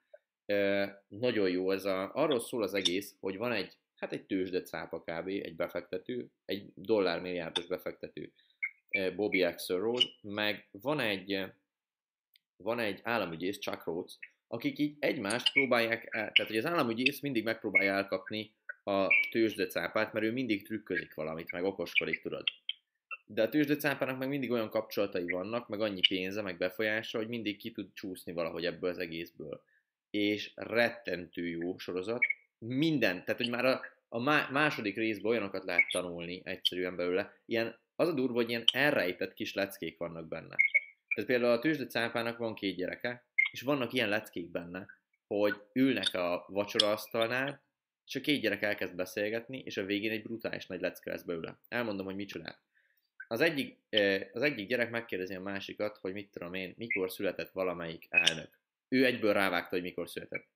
[0.45, 4.62] E, nagyon jó, ez a, arról szól az egész, hogy van egy hát egy tőzsde
[4.62, 5.27] cápa kb.
[5.27, 8.31] egy befektető, egy dollármilliárdos befektető,
[8.89, 11.51] eh, Bobby Axelrod, meg van egy, eh,
[12.57, 14.17] van egy államügyész, Chuck Rhodes,
[14.51, 18.51] akik így egymást próbálják el, tehát hogy az államügyész mindig megpróbálja elkapni
[18.83, 19.07] a
[19.69, 22.43] cápát, mert ő mindig trükközik valamit, meg okoskodik, tudod.
[23.25, 27.57] De a cápának meg mindig olyan kapcsolatai vannak, meg annyi pénze, meg befolyása, hogy mindig
[27.57, 29.62] ki tud csúszni valahogy ebből az egészből.
[30.09, 32.23] És rettentő jó sorozat,
[32.57, 34.19] minden, tehát hogy már a, a
[34.51, 37.33] második részben olyanokat lehet tanulni egyszerűen belőle.
[37.45, 40.55] Ilyen, az a durva, hogy ilyen elrejtett kis leckék vannak benne.
[41.15, 44.85] Tehát például a tűzde cápának van két gyereke, és vannak ilyen leckék benne,
[45.27, 47.63] hogy ülnek a vacsoraasztalnál,
[48.05, 51.59] és a két gyerek elkezd beszélgetni, és a végén egy brutális nagy lecke lesz belőle.
[51.67, 52.59] Elmondom, hogy micsoda.
[53.27, 53.77] Az egyik,
[54.31, 58.59] az egyik gyerek megkérdezi a másikat, hogy mit tudom én, mikor született valamelyik elnök.
[58.88, 60.47] Ő egyből rávágta, hogy mikor született.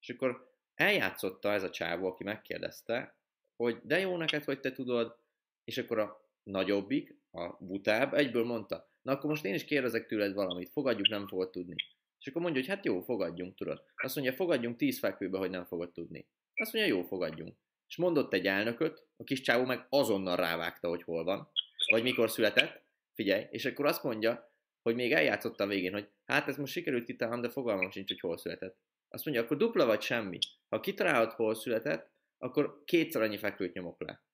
[0.00, 3.16] És akkor eljátszotta ez a csávó, aki megkérdezte,
[3.56, 5.18] hogy de jó neked, hogy te tudod,
[5.64, 10.34] és akkor a nagyobbik, a butább egyből mondta, na akkor most én is kérdezek tőled
[10.34, 11.74] valamit, fogadjuk, nem fogod tudni.
[12.22, 13.84] És akkor mondja, hogy hát jó, fogadjunk, tudod.
[13.96, 16.28] Azt mondja, fogadjunk tíz fekvőbe, hogy nem fogod tudni.
[16.54, 17.56] Azt mondja, jó, fogadjunk.
[17.88, 21.50] És mondott egy elnököt, a kis csávó meg azonnal rávágta, hogy hol van,
[21.90, 26.48] vagy mikor született, figyelj, és akkor azt mondja, hogy még eljátszotta a végén, hogy hát
[26.48, 28.78] ez most sikerült kitalálnom, de fogalmam sincs, hogy hol született.
[29.08, 30.38] Azt mondja, akkor dupla vagy semmi.
[30.68, 34.24] Ha kitalálod, hol született, akkor kétszer annyi fekvőt nyomok le.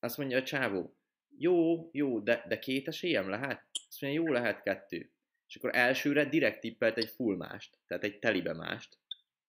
[0.00, 0.96] Azt mondja a csávó,
[1.38, 3.64] jó, jó, de, de két esélyem lehet?
[3.88, 5.10] Azt mondja, jó, lehet kettő.
[5.48, 8.98] És akkor elsőre direkt tippelt egy full mást, tehát egy telibe mást.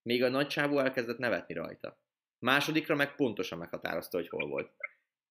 [0.02, 2.00] Még a nagy csávó elkezdett nevetni rajta.
[2.40, 4.72] Másodikra meg pontosan meghatározta, hogy hol volt.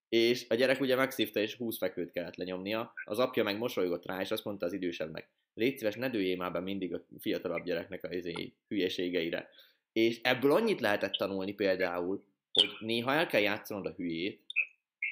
[0.09, 2.93] És a gyerek ugye megszívta, és 20 fekvőt kellett lenyomnia.
[3.05, 6.53] Az apja meg mosolygott rá, és azt mondta az idősebbnek, légy szíves, ne dőljél már
[6.53, 9.49] be mindig a fiatalabb gyereknek a izé, hülyeségeire.
[9.93, 14.45] És ebből annyit lehetett tanulni például, hogy néha el kell játszanod a hülyét,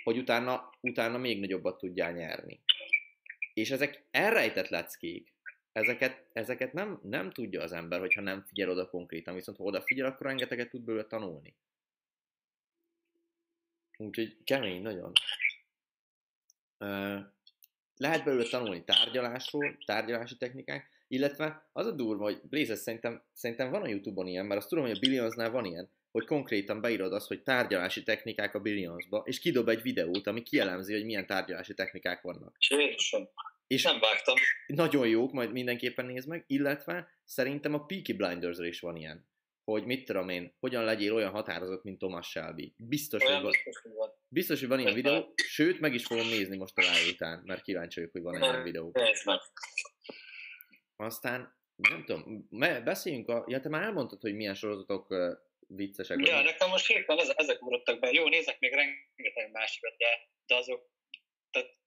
[0.04, 2.60] hogy utána, utána még nagyobbat tudjál nyerni.
[3.54, 5.33] És ezek elrejtett leckék,
[5.74, 10.06] ezeket, ezeket nem, nem tudja az ember, hogyha nem figyel oda konkrétan, viszont ha odafigyel,
[10.06, 11.54] akkor rengeteget tud belőle tanulni.
[13.96, 15.12] Úgyhogy kemény nagyon.
[17.96, 23.82] Lehet belőle tanulni tárgyalásról, tárgyalási technikák, illetve az a durva, hogy Blazers szerintem, szerintem van
[23.82, 27.28] a Youtube-on ilyen, mert azt tudom, hogy a Billionsnál van ilyen, hogy konkrétan beírod azt,
[27.28, 32.22] hogy tárgyalási technikák a Billionsba, és kidob egy videót, ami kielemzi, hogy milyen tárgyalási technikák
[32.22, 32.56] vannak.
[32.58, 33.28] Jézusom.
[33.66, 34.34] És nem vágtam.
[34.66, 39.32] Nagyon jók, majd mindenképpen nézd meg, illetve szerintem a Peaky blinders is van ilyen
[39.64, 42.74] hogy mit tudom én, hogyan legyél olyan határozott, mint Thomas Shelby.
[42.76, 43.52] Biztos, hogy van,
[44.28, 47.62] biztos, hogy van ilyen videó, sőt, meg is fogom nézni most a live után, mert
[47.62, 48.92] kíváncsi vagyok, hogy van ilyen videó.
[50.96, 52.48] Aztán, nem tudom,
[52.84, 53.44] beszéljünk a...
[53.48, 55.14] Ja, te már elmondtad, hogy milyen sorozatok
[55.66, 56.26] viccesek.
[56.26, 58.10] Ja, nekem most hirtelen ezek, ugrottak be.
[58.10, 60.06] Jó, nézek még rengeteg másikat, de,
[60.46, 60.90] de azok,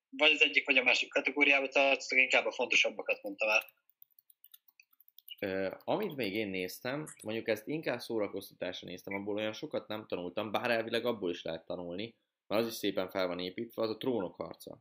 [0.10, 3.66] vagy az egyik, vagy a másik kategóriába tartoztak, inkább a fontosabbakat mondtam el.
[5.42, 10.52] Uh, amit még én néztem, mondjuk ezt inkább szórakoztatásra néztem, abból olyan sokat nem tanultam,
[10.52, 12.16] bár elvileg abból is lehet tanulni,
[12.48, 14.78] mert az is szépen fel van építve, az a trónok harca.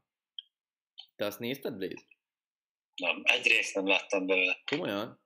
[1.16, 2.04] Te azt nézted, Blaze?
[2.96, 4.62] Nem, egyrészt nem láttam belőle.
[4.64, 5.20] Komolyan?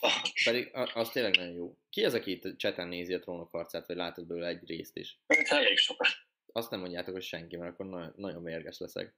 [0.44, 1.76] Pedig az tényleg nagyon jó.
[1.90, 5.18] Ki az, aki itt cseten nézi a trónok harcát, vagy látod belőle egy részt is?
[5.26, 6.08] Elég sokat.
[6.52, 9.14] Azt nem mondjátok, hogy senki, mert akkor nagyon, nagyon mérges leszek.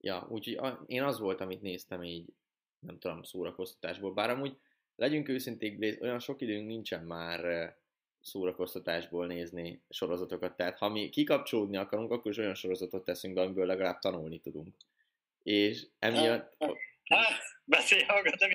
[0.00, 2.32] Ja, úgyhogy én az volt, amit néztem így,
[2.78, 4.12] nem tudom, szórakoztatásból.
[4.12, 4.56] Bár amúgy,
[4.96, 7.74] legyünk őszinték, Blaze, olyan sok időnk nincsen már
[8.20, 10.56] szórakoztatásból nézni sorozatokat.
[10.56, 14.74] Tehát ha mi kikapcsolódni akarunk, akkor is olyan sorozatot teszünk be, amiből legalább tanulni tudunk.
[15.42, 16.56] És emiatt...
[17.04, 18.50] Hát, beszélj, hallgatom.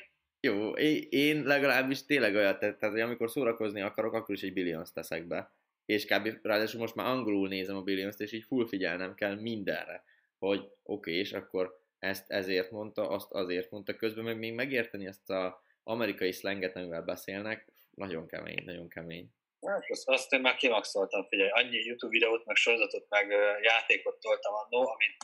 [0.48, 0.72] Jó,
[1.10, 5.52] én legalábbis tényleg olyat, tehát hogy amikor szórakozni akarok, akkor is egy billions teszek be.
[5.86, 6.30] És kb.
[6.42, 10.04] ráadásul most már angolul nézem a billions és így full figyelnem kell mindenre,
[10.38, 15.06] hogy oké, okay, és akkor ezt ezért mondta, azt azért mondta, közben meg még megérteni
[15.06, 15.52] ezt az
[15.84, 19.30] amerikai slanget, amivel beszélnek, nagyon kemény, nagyon kemény.
[19.62, 23.30] Hát, azt, azt én már kimaxoltam, figyelj, annyi YouTube videót, meg sorozatot, meg
[23.62, 25.18] játékot toltam annó, amit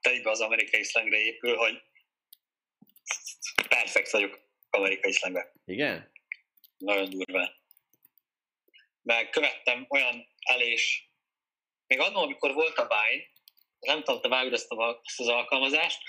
[0.00, 1.82] telibe az amerikai slangre épül, hogy
[3.68, 5.52] perfekt vagyok amerikai slangbe.
[5.64, 6.10] Igen?
[6.78, 7.56] Nagyon durva.
[9.02, 11.10] Meg követtem olyan elés,
[11.86, 13.24] még annól, amikor volt a Vine,
[13.78, 16.02] nem tudom, te vágod ezt, a, ezt az alkalmazást,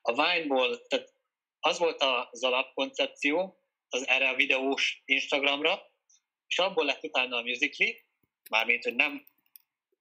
[0.00, 1.12] a Vine-ból, tehát
[1.60, 5.92] az volt az alapkoncepció, az erre a videós Instagramra,
[6.46, 8.04] és abból lett utána a Musical.ly,
[8.50, 9.26] mármint, hogy nem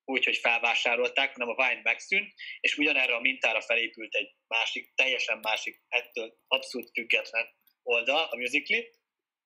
[0.05, 5.39] úgy, hogy felvásárolták, hanem a Vine megszűnt, és ugyanerre a mintára felépült egy másik, teljesen
[5.41, 7.47] másik, ettől abszolút független
[7.83, 8.95] oldal, a Musical.ly,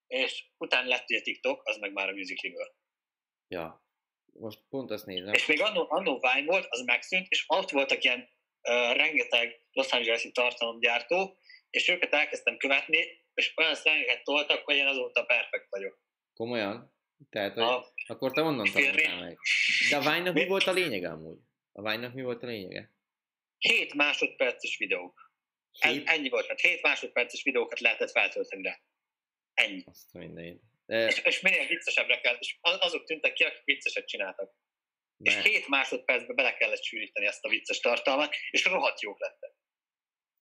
[0.07, 2.75] és utána lett ugye TikTok, az meg már a Musical.ly-ből.
[3.47, 3.85] Ja,
[4.33, 5.33] most pont azt nézem.
[5.33, 9.91] És még annó, annó Vine volt, az megszűnt, és ott voltak ilyen uh, rengeteg Los
[9.91, 11.37] Angeles-i tartalomgyártó,
[11.69, 15.99] és őket elkezdtem követni, és olyan szengeket toltak, hogy én azóta perfekt vagyok.
[16.33, 16.95] Komolyan?
[17.29, 19.37] Tehát, hogy a, akkor te onnan tanultál meg.
[19.89, 21.37] De a vine mi volt a lényege amúgy?
[21.71, 22.91] A vine mi volt a lényege?
[23.57, 25.26] 7 másodperces videók.
[25.79, 26.07] Hét?
[26.07, 28.81] Ennyi volt, mert 7 másodperces videókat lehetett feltölteni le.
[29.53, 29.83] Ennyi.
[29.85, 30.11] Azt.
[30.85, 31.07] De...
[31.07, 34.53] És, és minél viccesebbre kell, és azok tűntek ki, akik vicceset csináltak.
[35.17, 35.31] De.
[35.31, 39.55] És 7 másodpercbe bele kellett sűríteni ezt a vicces tartalmat, és rohadt jók lettek.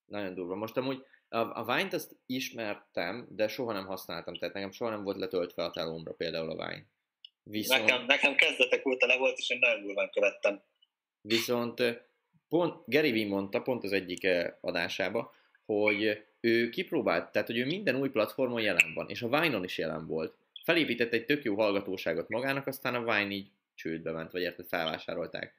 [0.05, 0.55] Nagyon durva.
[0.55, 5.03] Most amúgy a, a Vine-t azt ismertem, de soha nem használtam, tehát nekem soha nem
[5.03, 6.87] volt letöltve a telomra például a Vine.
[7.43, 10.63] Viszont, nekem, nekem kezdetek óta le volt, és én nagyon durván követtem.
[11.21, 11.83] Viszont
[12.49, 14.27] pont Gary V mondta pont az egyik
[14.61, 19.65] adásába, hogy ő kipróbált, tehát hogy ő minden új platformon jelen van, és a Vine-on
[19.65, 20.35] is jelen volt.
[20.65, 25.55] Felépített egy tök jó hallgatóságot magának, aztán a Vine így csődbe ment, vagy érted, felvásárolták.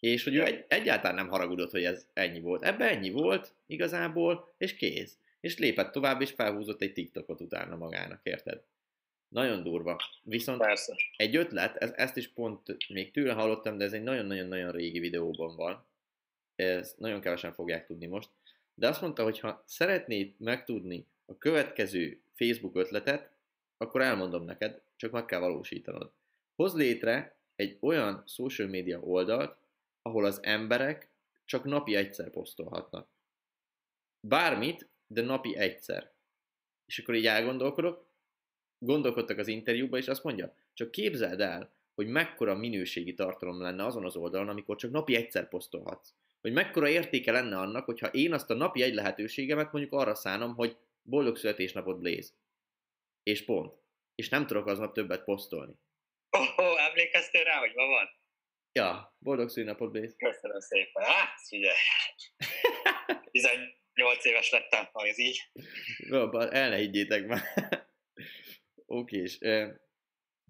[0.00, 2.62] És hogy ő egy, egyáltalán nem haragudott, hogy ez ennyi volt.
[2.62, 5.18] Ebben ennyi volt igazából, és kész.
[5.40, 8.62] És lépett tovább, és felhúzott egy TikTokot utána magának, érted?
[9.28, 10.00] Nagyon durva.
[10.22, 10.94] Viszont Persze.
[11.16, 15.56] egy ötlet, ez, ezt is pont még tőle hallottam, de ez egy nagyon-nagyon-nagyon régi videóban
[15.56, 15.84] van.
[16.56, 18.30] Ez nagyon kevesen fogják tudni most.
[18.74, 23.30] De azt mondta, hogy ha szeretnéd megtudni a következő Facebook ötletet,
[23.76, 26.12] akkor elmondom neked, csak meg kell valósítanod.
[26.54, 29.56] Hoz létre egy olyan social media oldalt,
[30.02, 31.10] ahol az emberek
[31.44, 33.08] csak napi egyszer posztolhatnak.
[34.20, 36.12] Bármit, de napi egyszer.
[36.86, 38.06] És akkor így elgondolkodok,
[38.78, 44.04] gondolkodtak az interjúban, és azt mondja, csak képzeld el, hogy mekkora minőségi tartalom lenne azon
[44.04, 46.14] az oldalon, amikor csak napi egyszer posztolhatsz.
[46.42, 50.54] Hogy mekkora értéke lenne annak, hogyha én azt a napi egy lehetőségemet mondjuk arra szánom,
[50.54, 52.32] hogy boldog születésnapot Blaze.
[53.22, 53.74] És pont.
[54.14, 55.74] És nem tudok aznap többet posztolni.
[56.30, 58.08] Oh, oh, emlékeztél rá, hogy ma van?
[58.72, 60.14] Ja, boldog szűnapot, Bész.
[60.16, 61.04] Köszönöm szépen.
[61.04, 61.72] Hát, ugye,
[63.30, 65.50] 18 éves lettem, ha ez így.
[66.08, 67.42] Robban, el ne higgyétek már.
[68.86, 69.38] Oké, és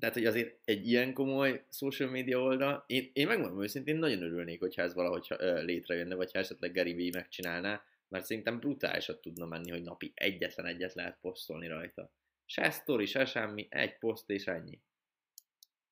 [0.02, 4.60] tehát, hogy azért egy ilyen komoly social media oldal, én, én megmondom őszintén, nagyon örülnék,
[4.60, 9.70] hogyha ez valahogy létrejönne, vagy ha esetleg Gary Vee megcsinálná, mert szerintem brutálisat tudna menni,
[9.70, 12.12] hogy napi egyetlen egyet lehet posztolni rajta.
[12.44, 14.80] Se sztori, se semmi, egy poszt és ennyi.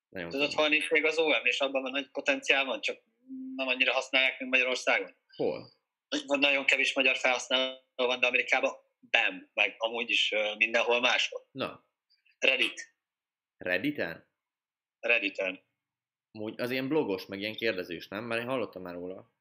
[0.09, 3.01] Nagyon Tudod, hol nincs még az OM, és abban van nagy potenciál van, csak
[3.55, 5.15] nem annyira használják, mint Magyarországon.
[5.35, 5.71] Hol?
[6.25, 8.71] Van nagyon kevés magyar felhasználó van, de Amerikában
[9.09, 11.47] bam, meg amúgy is mindenhol máshol.
[11.51, 11.85] Na.
[12.39, 12.91] Reddit.
[13.61, 14.27] Redditen?
[14.99, 15.63] Redditen.
[16.31, 18.23] Amúgy az ilyen blogos, meg ilyen kérdezős, nem?
[18.23, 19.31] Mert én hallottam már róla.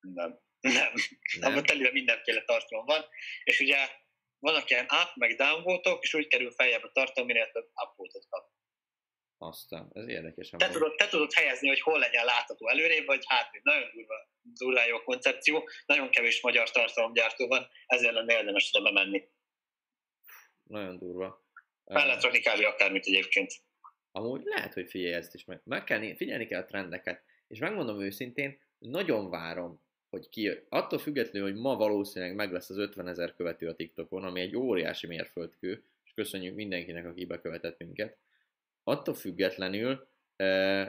[0.00, 0.40] Nem.
[0.60, 0.92] Nem.
[1.40, 1.50] nem.
[1.52, 3.04] Abban telőle mindenféle tartalom van,
[3.44, 3.88] és ugye
[4.38, 8.54] vannak ilyen up, meg down és úgy kerül feljebb a tartalom, minél több upvote kap.
[9.38, 10.48] Aztán, ez érdekes.
[10.56, 13.64] Te tudod, te tudod helyezni, hogy hol legyen látható előrébb, vagy hátrébb.
[13.64, 15.68] Nagyon durva, durva jó koncepció.
[15.86, 19.28] Nagyon kevés magyar tartalomgyártó van, ezért lenne érdemes oda bemenni.
[20.62, 21.45] Nagyon durva.
[21.86, 22.64] Fel lehet rakni kb.
[22.64, 23.52] akármit egyébként.
[24.12, 25.60] amúgy lehet, hogy figyelj ezt is meg.
[25.64, 27.22] Meg kell, figyelni kell a trendeket.
[27.48, 32.76] És megmondom őszintén, nagyon várom, hogy ki, attól függetlenül, hogy ma valószínűleg meg lesz az
[32.76, 38.16] 50 ezer követő a TikTokon, ami egy óriási mérföldkő, és köszönjük mindenkinek, aki bekövetett minket,
[38.84, 40.86] attól függetlenül uh,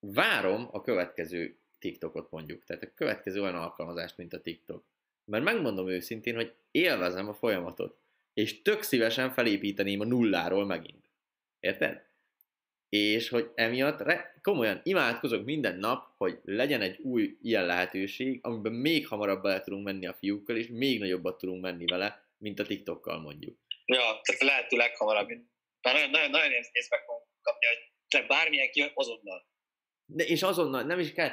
[0.00, 4.84] várom a következő TikTokot mondjuk, tehát a következő olyan alkalmazást, mint a TikTok.
[5.24, 7.98] Mert megmondom őszintén, hogy élvezem a folyamatot,
[8.34, 11.10] és tök szívesen felépíteném a nulláról megint.
[11.60, 12.10] Érted?
[12.88, 18.72] És hogy emiatt re- komolyan imádkozok minden nap, hogy legyen egy új ilyen lehetőség, amiben
[18.72, 22.66] még hamarabb bele tudunk menni a fiúkkal, és még nagyobbat tudunk menni vele, mint a
[22.66, 23.58] TikTokkal mondjuk.
[23.84, 25.28] Ja, tehát lehető leghamarabb.
[25.82, 29.46] Már nagyon, nagyon, nagyon észbe fogunk kapni, hogy te bármilyen ki azonnal.
[30.06, 31.30] De és azonnal, nem is kell,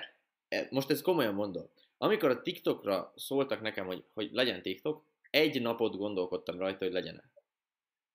[0.48, 1.70] e, most ezt komolyan mondom.
[1.98, 7.16] Amikor a TikTokra szóltak nekem, hogy, hogy legyen TikTok, egy napot gondolkodtam rajta, hogy legyen
[7.16, 7.32] -e.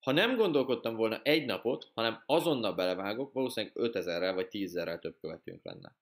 [0.01, 5.65] Ha nem gondolkodtam volna egy napot, hanem azonnal belevágok, valószínűleg 5000-rel vagy 10 több követőnk
[5.65, 5.97] lenne.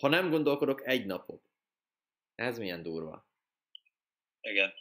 [0.00, 1.42] Ha nem gondolkodok egy napot.
[2.34, 3.28] Ez milyen durva.
[4.40, 4.72] Igen.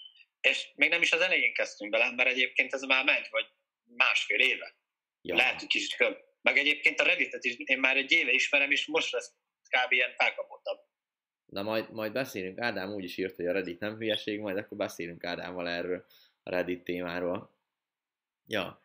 [0.41, 3.45] És még nem is az elején kezdtünk bele, mert egyébként ez már megy, vagy
[3.83, 4.75] másfél éve.
[5.21, 5.35] Ja.
[5.35, 6.17] Lehet, hogy kicsit több.
[6.41, 9.33] Meg egyébként a Redditet is én már egy éve ismerem, és most lesz
[9.69, 9.91] kb.
[9.91, 10.79] ilyen felkapottabb.
[11.51, 14.77] Na majd, majd beszélünk, Ádám úgy is írt, hogy a Reddit nem hülyeség, majd akkor
[14.77, 16.05] beszélünk Ádámmal erről
[16.43, 17.49] a Reddit témáról.
[18.47, 18.81] Ja.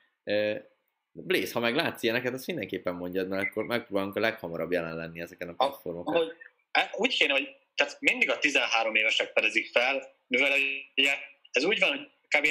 [1.13, 5.21] Blaze, ha meg látsz ilyeneket, azt mindenképpen mondjad, mert akkor megpróbálunk a leghamarabb jelen lenni
[5.21, 6.15] ezeken a platformokon.
[6.15, 6.33] Ahogy,
[6.73, 10.51] hát úgy kéne, hogy tehát mindig a 13 évesek fedezik fel, mivel
[10.97, 11.13] ugye
[11.51, 12.47] ez úgy van, hogy kb.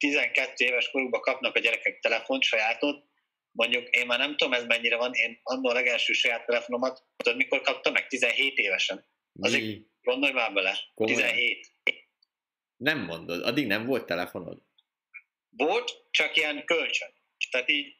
[0.00, 3.04] 11-12 éves korukban kapnak a gyerekek telefont, sajátot,
[3.52, 7.36] mondjuk én már nem tudom ez mennyire van, én annól a legelső saját telefonomat, tudod
[7.36, 8.06] mikor kaptam meg?
[8.06, 9.04] 17 évesen.
[9.40, 11.20] Azért gondolj már bele, Komolyan.
[11.20, 11.72] 17.
[12.76, 14.62] Nem mondod, addig nem volt telefonod?
[15.56, 17.08] Volt, csak ilyen kölcsön.
[17.50, 17.96] Tehát így,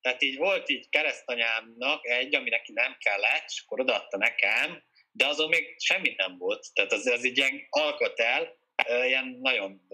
[0.00, 5.26] tehát így volt így keresztanyámnak egy, ami neki nem kellett, és akkor odaadta nekem, de
[5.26, 6.66] azon még semmi nem volt.
[6.72, 9.86] Tehát az, az egy ilyen alkotel, ilyen nagyon...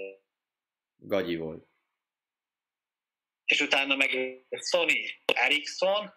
[0.96, 1.66] Gagyi volt.
[3.46, 4.10] És utána meg
[4.50, 4.92] Sony
[5.24, 6.14] Ericsson,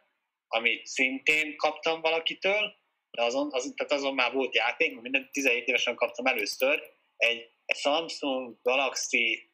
[0.47, 2.77] amit szintén kaptam valakitől,
[3.11, 8.59] de azon, azon, tehát azon már volt játék, minden 17 évesen kaptam először, egy Samsung
[8.61, 9.51] Galaxy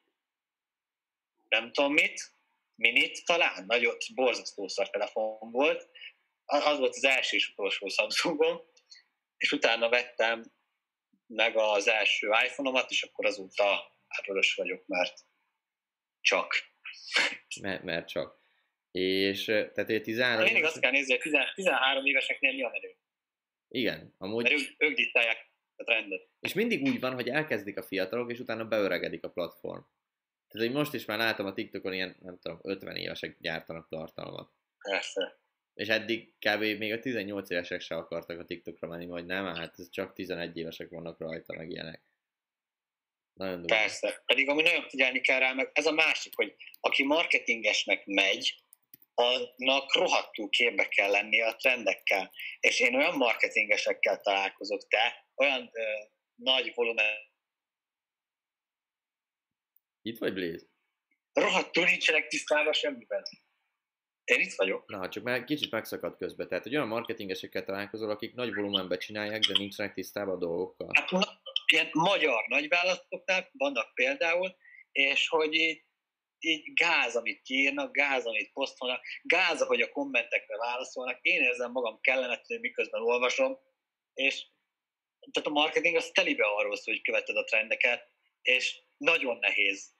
[1.49, 2.33] nem tudom mit,
[2.75, 5.89] minit talán, nagyon borzasztó szar telefon volt,
[6.45, 8.61] az volt az első és utolsó Samsungom,
[9.37, 10.43] és utána vettem
[11.27, 13.65] meg az első iPhone-omat, és akkor azóta
[14.07, 15.19] hát vagyok, mert
[16.21, 16.74] csak.
[17.61, 18.39] Mert, mert csak.
[18.91, 22.95] És tehát egy 13 Mindig azt kell nézni, hogy 13 éveseknél mi a menő.
[23.67, 24.43] Igen, amúgy...
[24.43, 26.27] Mert ők, ők diktálják a trendet.
[26.39, 29.81] És mindig úgy van, hogy elkezdik a fiatalok, és utána beöregedik a platform.
[30.47, 34.51] Tehát, hogy most is már látom a TikTokon ilyen, nem tudom, 50 évesek gyártanak tartalmat.
[34.89, 35.39] Persze.
[35.73, 36.59] És eddig kb.
[36.59, 40.57] még a 18 évesek se akartak a TikTokra menni, vagy nem, hát ez csak 11
[40.57, 42.01] évesek vannak rajta, meg ilyenek.
[43.35, 43.75] Nagyon durva.
[43.75, 44.23] Persze.
[44.25, 48.55] Pedig ami nagyon figyelni kell rá, meg ez a másik, hogy aki marketingesnek megy,
[49.13, 52.31] annak rohadtul képbe kell lenni a trendekkel.
[52.59, 55.83] És én olyan marketingesekkel találkozok, te olyan ö,
[56.35, 57.33] nagy volumen
[60.05, 60.65] itt vagy, Blaze?
[61.33, 63.23] Rohadtul nincsenek tisztában semmiben.
[64.23, 64.89] Én itt vagyok.
[64.89, 66.47] Na, csak már kicsit megszakadt közben.
[66.47, 70.89] Tehát, hogy olyan marketingesekkel találkozol, akik nagy volumenben csinálják, de nincsenek tisztában a dolgokkal.
[70.93, 71.09] Hát,
[71.71, 74.55] ilyen magyar nagyvállalatoknál vannak például,
[74.91, 75.83] és hogy így,
[76.39, 81.19] így gáz, amit kiírnak, gáz, amit posztolnak, gáz, hogy a kommentekre válaszolnak.
[81.21, 83.57] Én érzem magam kellemetlenül, miközben olvasom,
[84.13, 84.45] és
[85.31, 88.09] tehát a marketing az telibe arról szól, hogy követed a trendeket,
[88.41, 89.93] és nagyon nehéz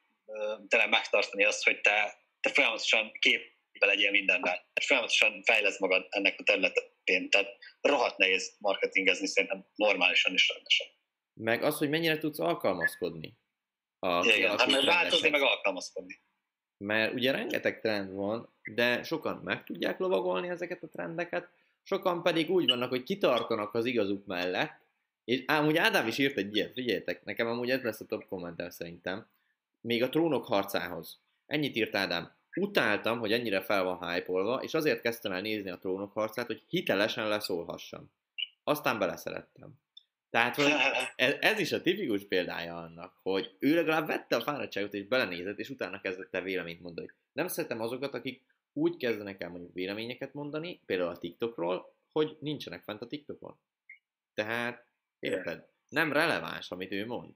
[0.68, 4.60] tényleg megtartani azt, hogy te, te folyamatosan képbe legyél mindenben.
[4.82, 7.30] Folyamatosan fejlesz magad ennek a területén.
[7.30, 10.88] Tehát rohadt nehéz marketingezni szerintem normálisan és rendesen.
[11.36, 13.38] Meg az, hogy mennyire tudsz alkalmazkodni.
[14.00, 16.20] A Igen, hát mert változni, meg alkalmazkodni.
[16.78, 21.50] Mert ugye rengeteg trend van, de sokan meg tudják lovagolni ezeket a trendeket,
[21.84, 24.84] sokan pedig úgy vannak, hogy kitartanak az igazuk mellett,
[25.24, 28.70] és amúgy Ádám is írt egy ilyet, figyeljetek, nekem amúgy ez lesz a top kommentem
[28.70, 29.28] szerintem.
[29.82, 31.20] Még a trónok harcához.
[31.46, 32.32] Ennyit írt Ádám.
[32.56, 36.64] Utáltam, hogy ennyire fel van hype és azért kezdtem el nézni a trónok harcát, hogy
[36.68, 38.12] hitelesen leszólhassam.
[38.64, 39.74] Aztán beleszerettem.
[40.36, 40.72] Tehát, hogy
[41.16, 45.60] ez, ez is a tipikus példája annak, hogy ő legalább vette a fáradtságot és belenézett,
[45.60, 47.12] és utána kezdett el véleményt mondani.
[47.34, 52.84] Nem szeretem azokat, akik úgy kezdenek el mondjuk véleményeket mondani, például a TikTokról, hogy nincsenek
[52.84, 53.60] fent a TikTokon.
[54.34, 54.86] Tehát
[55.20, 55.68] Érted?
[55.90, 57.34] Nem releváns, amit ő mond.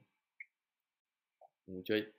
[1.66, 2.14] Úgyhogy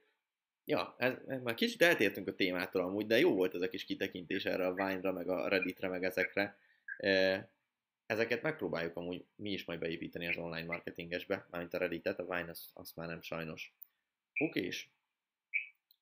[0.64, 3.84] Ja, ez, ez már kicsit eltértünk a témától amúgy, de jó volt ez a kis
[3.84, 6.58] kitekintés erre a Vine-ra, meg a Redditre, meg ezekre.
[8.10, 12.50] Ezeket megpróbáljuk amúgy mi is majd beépíteni az online marketingesbe, mármint a Redditet, a Vine
[12.50, 13.72] azt, azt már nem sajnos.
[14.44, 14.68] Oké,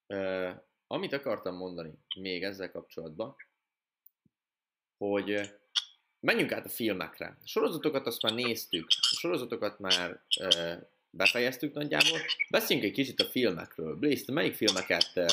[0.06, 0.50] uh,
[0.86, 3.36] amit akartam mondani még ezzel kapcsolatban,
[4.98, 5.50] hogy
[6.20, 7.26] menjünk át a filmekre.
[7.26, 10.74] A sorozatokat azt már néztük, a sorozatokat már uh,
[11.10, 12.18] befejeztük nagyjából.
[12.50, 13.96] Beszéljünk egy kicsit a filmekről.
[13.96, 15.26] Blaze, te melyik filmeket uh,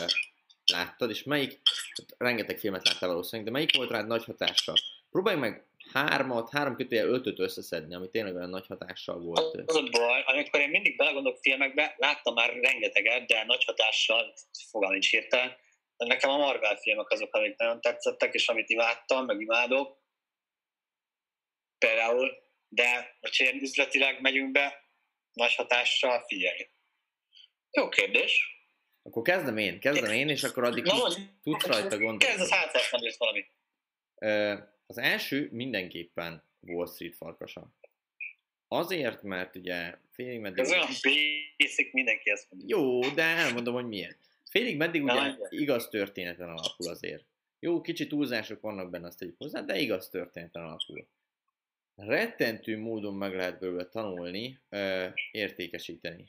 [0.65, 1.59] láttad, és melyik,
[1.97, 4.75] hát rengeteg filmet láttál valószínűleg, de melyik volt rád nagy hatással?
[5.09, 5.65] Próbálj meg
[5.95, 9.61] hármat, három kötője ötöt összeszedni, ami tényleg olyan nagy hatással volt.
[9.65, 14.33] Az a baj, amikor én mindig belegondolok filmekbe, láttam már rengeteget, de nagy hatással
[14.69, 15.55] fogalm nincs hirtelen.
[15.97, 19.97] Nekem a Marvel filmek azok, amik nagyon tetszettek, és amit imádtam, meg imádok.
[21.77, 22.31] Például,
[22.67, 24.83] de hogyha ilyen üzletileg megyünk be,
[25.33, 26.69] nagy hatással figyelj.
[27.71, 28.53] Jó kérdés.
[29.03, 31.07] Akkor kezdem én, kezdem én, és akkor addig Na,
[31.43, 32.17] tudsz rajta gondolni.
[32.17, 33.45] Kezd az hátrásban valami.
[34.85, 37.71] Az első mindenképpen Wall Street farkasa.
[38.67, 40.59] Azért, mert ugye félig meddig...
[40.59, 40.87] Ez olyan
[41.57, 42.77] basic, mindenki ezt mondja.
[42.77, 44.17] Jó, de elmondom, hogy miért.
[44.49, 47.25] Félig meddig ugye Na, igaz történeten alapul azért.
[47.59, 51.07] Jó, kicsi túlzások vannak benne, azt tegyük hozzá, de igaz történeten alapul.
[51.95, 54.59] Rettentő módon meg lehet belőle tanulni,
[55.31, 56.25] értékesíteni.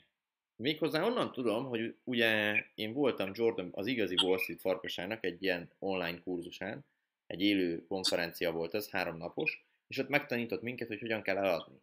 [0.55, 5.71] Méghozzá onnan tudom, hogy ugye én voltam Jordan, az igazi Wall Street farkasának egy ilyen
[5.79, 6.85] online kurzusán,
[7.27, 11.81] egy élő konferencia volt ez, három napos, és ott megtanított minket, hogy hogyan kell eladni.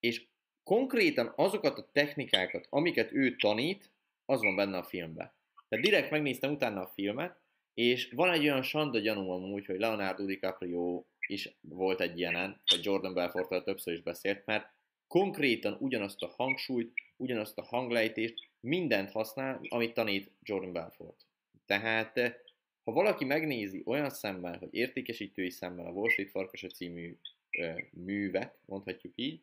[0.00, 0.26] És
[0.62, 3.90] konkrétan azokat a technikákat, amiket ő tanít,
[4.24, 5.32] az van benne a filmben.
[5.68, 7.40] Tehát direkt megnéztem utána a filmet,
[7.74, 12.84] és van egy olyan sanda gyanúm amúgy, hogy Leonardo DiCaprio is volt egy ilyenen, vagy
[12.84, 14.72] Jordan belfort többször is beszélt, mert
[15.06, 21.26] konkrétan ugyanazt a hangsúlyt, ugyanazt a hanglejtést, mindent használ, amit tanít Jordan Belfort.
[21.66, 22.42] Tehát
[22.88, 27.16] ha valaki megnézi olyan szemmel, hogy értékesítői szemmel a Wall Street Farkasa című
[27.58, 29.40] ö, művet, mondhatjuk így,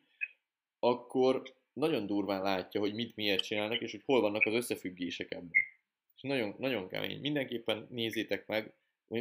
[0.78, 5.50] akkor nagyon durván látja, hogy mit miért csinálnak, és hogy hol vannak az összefüggések ebben.
[6.16, 7.20] És nagyon, nagyon kemény.
[7.20, 8.72] Mindenképpen nézzétek meg,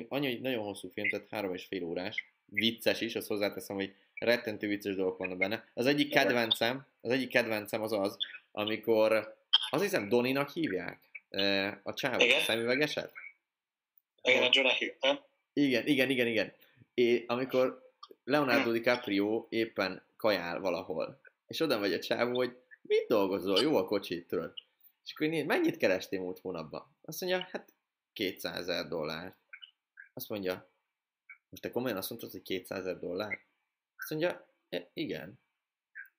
[0.08, 3.94] annyi, hogy nagyon hosszú film, tehát három és fél órás, vicces is, azt hozzáteszem, hogy
[4.14, 5.70] rettentő vicces dolgok vannak benne.
[5.74, 8.18] Az egyik kedvencem, az egyik kedvencem az az,
[8.52, 9.36] amikor
[9.70, 11.00] azt hiszem Doninak hívják,
[11.84, 13.12] a csávot, a szemüvegeset.
[14.26, 15.20] Igen, a Jonah Hill, nem?
[15.54, 16.54] Igen, igen, igen, igen.
[16.94, 17.92] É, amikor
[18.24, 23.86] Leonardo DiCaprio éppen kajál valahol, és oda vagy a csávó, hogy mit dolgozol, jó a
[23.86, 24.54] kocsit, tudod.
[25.06, 26.96] És akkor néz, mennyit kerestél múlt hónapban?
[27.02, 27.74] Azt mondja, hát
[28.14, 29.36] 200 ezer dollár.
[30.14, 30.70] Azt mondja,
[31.50, 33.40] most te komolyan azt mondtad, hogy 200 ezer dollár?
[33.98, 35.40] Azt mondja, e, igen.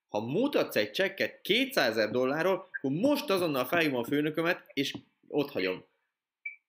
[0.09, 4.95] Ha mutatsz egy csekket 200 ezer dollárról, akkor most azonnal felhívom a főnökömet, és
[5.29, 5.85] ott hagyom.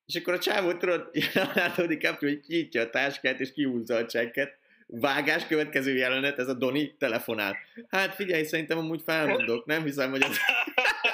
[0.07, 4.57] És akkor a csávó tudod, Leonardo DiCaprio, hogy kinyitja a táskát, és kiúzza a csekket.
[4.85, 7.57] Vágás következő jelenet, ez a Doni telefonál.
[7.87, 10.37] Hát figyelj, szerintem amúgy felmondok, nem hiszem, hogy az...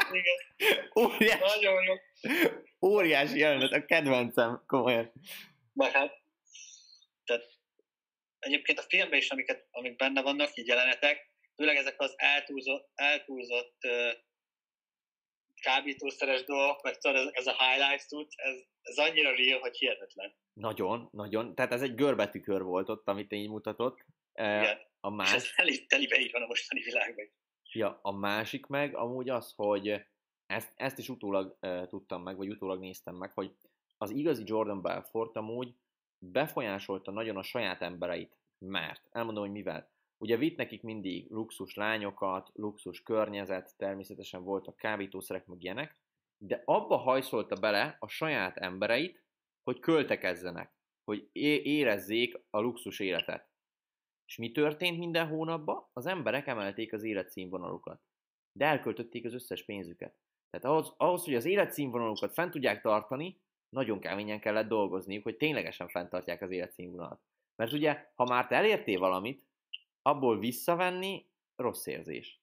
[1.03, 1.93] óriási, Nagyon jó.
[2.89, 5.11] óriási jelenet, a kedvencem, komolyan.
[5.73, 6.21] Már hát,
[7.25, 7.43] tehát
[8.39, 13.77] egyébként a filmben is, amiket, amik benne vannak, így jelenetek, főleg ezek az eltúlzott, eltúlzott
[15.64, 20.34] kábítószeres dolgok, meg tudod, ez, ez a highlights tud, ez, ez annyira real, hogy hihetetlen.
[20.53, 21.55] Nagyon, nagyon.
[21.55, 24.05] Tehát ez egy görbetükör volt ott, amit így mutatott.
[24.34, 24.78] Igen.
[24.99, 25.34] A más...
[25.34, 27.32] Ez teli, telibe így van a mostani világban.
[27.72, 30.05] Ja, a másik meg amúgy az, hogy
[30.45, 33.51] ezt, ezt is utólag uh, tudtam meg, vagy utólag néztem meg, hogy
[33.97, 35.76] az igazi Jordan Belfort amúgy
[36.18, 38.38] befolyásolta nagyon a saját embereit.
[38.57, 39.92] Mert, elmondom, hogy mivel.
[40.24, 45.97] Ugye vitt nekik mindig luxus lányokat, luxus környezet, természetesen voltak kábítószerek, meg ilyenek,
[46.38, 49.24] de abba hajszolta bele a saját embereit,
[49.63, 51.30] hogy költekezzenek, hogy
[51.63, 53.49] érezzék a luxus életet.
[54.26, 55.88] És mi történt minden hónapban?
[55.93, 58.01] Az emberek emelték az életszínvonalukat.
[58.59, 60.15] De elköltötték az összes pénzüket.
[60.49, 65.88] Tehát ahhoz, ahhoz, hogy az életszínvonalukat fent tudják tartani, nagyon keményen kellett dolgozniuk, hogy ténylegesen
[65.88, 67.21] fenntartják az életszínvonalat.
[67.55, 69.51] Mert ugye, ha már te elértél valamit,
[70.03, 72.41] abból visszavenni rossz érzés.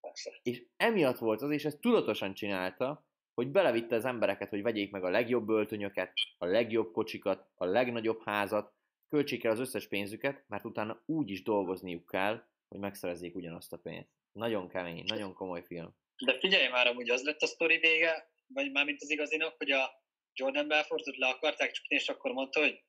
[0.00, 0.38] Persze.
[0.42, 5.04] És emiatt volt az, és ezt tudatosan csinálta, hogy belevitte az embereket, hogy vegyék meg
[5.04, 8.72] a legjobb öltönyöket, a legjobb kocsikat, a legnagyobb házat,
[9.08, 13.78] költsék el az összes pénzüket, mert utána úgy is dolgozniuk kell, hogy megszerezzék ugyanazt a
[13.78, 14.08] pénzt.
[14.32, 15.96] Nagyon kemény, nagyon komoly film.
[16.24, 19.70] De figyelj már, hogy az lett a sztori vége, vagy már mint az igazinak, hogy
[19.70, 20.02] a
[20.34, 22.82] Jordan Belfortot le akarták csukni, és akkor mondta, hogy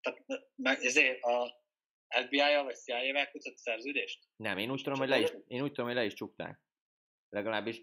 [0.00, 0.24] tehát,
[0.54, 1.61] meg, ezért a
[2.24, 4.24] FBI-jal vagy CIA-vel kötött szerződést?
[4.36, 6.60] Nem, én úgy tudom, hogy le is, én úgy tudom, hogy le is csukták.
[7.28, 7.82] Legalábbis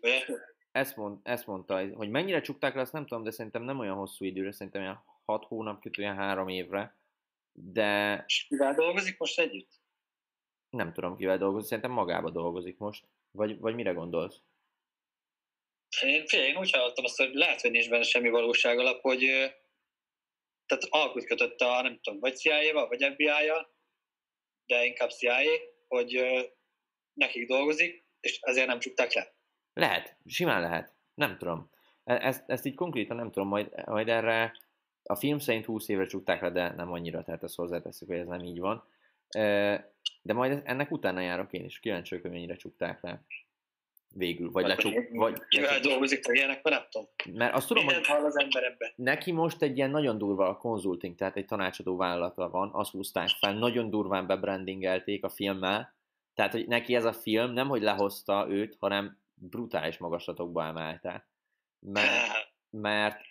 [0.71, 3.95] ezt, mond, ezt mondta, hogy mennyire csukták le, azt nem tudom, de szerintem nem olyan
[3.95, 6.97] hosszú időre, szerintem olyan 6 hónap, olyan 3 évre,
[7.51, 8.23] de...
[8.27, 9.81] És kivel dolgozik most együtt?
[10.69, 13.07] Nem tudom, kivel dolgozik, szerintem magába dolgozik most.
[13.31, 14.41] Vagy, vagy mire gondolsz?
[16.01, 19.19] Én, figyelj, én úgy hallottam azt, hogy lehet, hogy nincs benne semmi valóság alap, hogy
[20.65, 23.77] tehát alkut kötött a, nem tudom, vagy CIA-val, vagy FBI-jal,
[24.69, 25.35] de inkább CIA,
[25.87, 26.19] hogy
[27.13, 29.33] nekik dolgozik, és ezért nem csukták le.
[29.73, 30.93] Lehet, simán lehet.
[31.13, 31.69] Nem tudom.
[32.03, 34.57] E, ezt, ezt így konkrétan nem tudom, majd, majd erre
[35.03, 38.27] a film szerint 20 évre csukták le, de nem annyira, tehát ezt hozzáteszük, hogy ez
[38.27, 38.83] nem így van.
[40.21, 43.21] De majd ennek utána járok én is, kíváncsi hogy mennyire csukták le.
[44.15, 44.93] Végül, vagy lecsuk...
[45.11, 47.07] Vagy, Kivel dolgozik, hogy ilyenek, nem tudom.
[47.33, 48.93] Mert azt tudom, Mindent hogy hall az ember ebbe.
[48.95, 53.27] neki most egy ilyen nagyon durva a consulting, tehát egy tanácsadó vállalata van, azt húzták
[53.27, 55.95] fel, nagyon durván bebrandingelték a filmmel,
[56.33, 61.27] tehát hogy neki ez a film nem, hogy lehozta őt, hanem brutális magaslatokba emelte.
[61.79, 62.31] Mert,
[62.69, 63.21] mert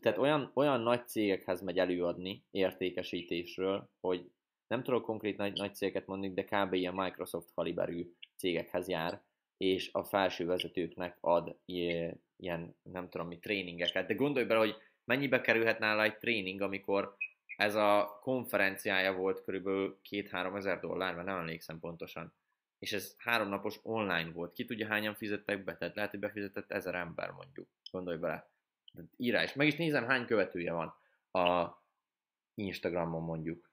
[0.00, 4.30] tehát olyan, olyan nagy cégekhez megy előadni értékesítésről, hogy
[4.66, 6.72] nem tudok konkrét nagy, nagy cégeket mondani, de kb.
[6.72, 9.22] ilyen Microsoft kaliberű cégekhez jár,
[9.56, 14.06] és a felső vezetőknek ad ilyen, nem tudom mi, tréningeket.
[14.06, 17.16] De gondolj bele, hogy mennyibe kerülhet nála egy tréning, amikor
[17.56, 22.32] ez a konferenciája volt körülbelül 2-3 ezer dollár, mert nem emlékszem pontosan.
[22.78, 24.52] És ez háromnapos online volt.
[24.52, 25.76] Ki tudja, hányan fizettek be?
[25.76, 27.68] Tehát lehet, hogy befizetett ezer ember mondjuk.
[27.90, 28.48] Gondolj bele.
[29.16, 29.54] Írás.
[29.54, 30.94] Meg is nézem, hány követője van
[31.42, 31.78] a
[32.54, 33.70] Instagramon mondjuk.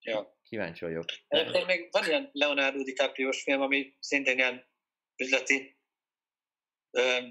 [0.00, 0.34] Ja.
[0.54, 1.04] Kíváncsi vagyok.
[1.28, 4.64] Egyébként még van ilyen Leonardo dicaprio film, ami szintén ilyen
[5.16, 5.76] üzleti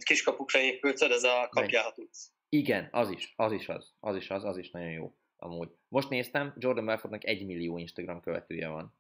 [0.06, 2.32] kiskapukra épült, ez a kapjál, ha tudsz.
[2.50, 5.70] Igen, az is, az is az, az is az, az is nagyon jó, amúgy.
[5.88, 8.94] Most néztem, Jordan Belfortnak egy millió Instagram követője van.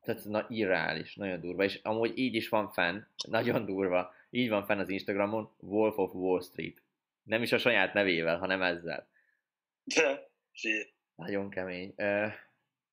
[0.00, 4.66] Tehát na, irreális, nagyon durva, és amúgy így is van fenn, nagyon durva, így van
[4.66, 6.82] fenn az Instagramon, Wolf of Wall Street.
[7.22, 9.08] Nem is a saját nevével, hanem ezzel.
[9.84, 10.30] De,
[11.14, 11.94] nagyon kemény.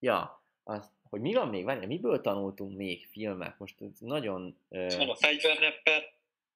[0.04, 3.58] Ja, az, hogy mi van még, várjál, miből tanultunk még filmek?
[3.58, 4.58] Most ez nagyon...
[4.68, 6.14] Uh, a fegyvernepper.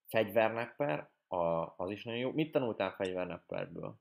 [0.07, 2.31] Fegyvernepper, a, az is nagyon jó.
[2.31, 3.99] Mit tanultál fegyvernepperből?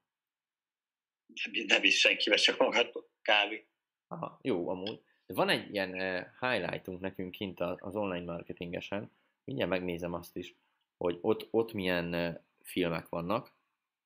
[1.27, 3.67] Nem, nem is senkivel, csak magadból, kávé.
[4.07, 5.03] Aha, jó, amúgy.
[5.27, 9.11] De van egy ilyen uh, highlightunk nekünk kint az online marketingesen,
[9.45, 10.55] mindjárt megnézem azt is,
[10.97, 13.53] hogy ott, ott milyen uh, filmek vannak.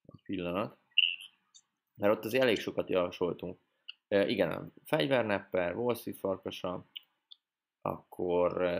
[0.06, 0.78] A pillanat.
[1.94, 3.60] Mert ott azért elég sokat javasoltunk.
[4.08, 6.86] Igen, a fegyvernepper, Wall Street farkasa,
[7.82, 8.78] akkor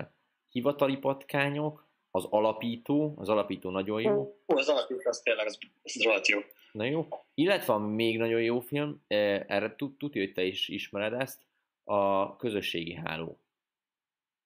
[0.50, 4.40] hivatali patkányok, az alapító, az alapító nagyon jó.
[4.46, 6.40] Az alapító, az tényleg, az, az rohadt jó.
[6.72, 7.08] Na jó.
[7.34, 11.46] Illetve ami még nagyon jó film, erre tudja, hogy te is ismered ezt,
[11.84, 13.40] a közösségi háló.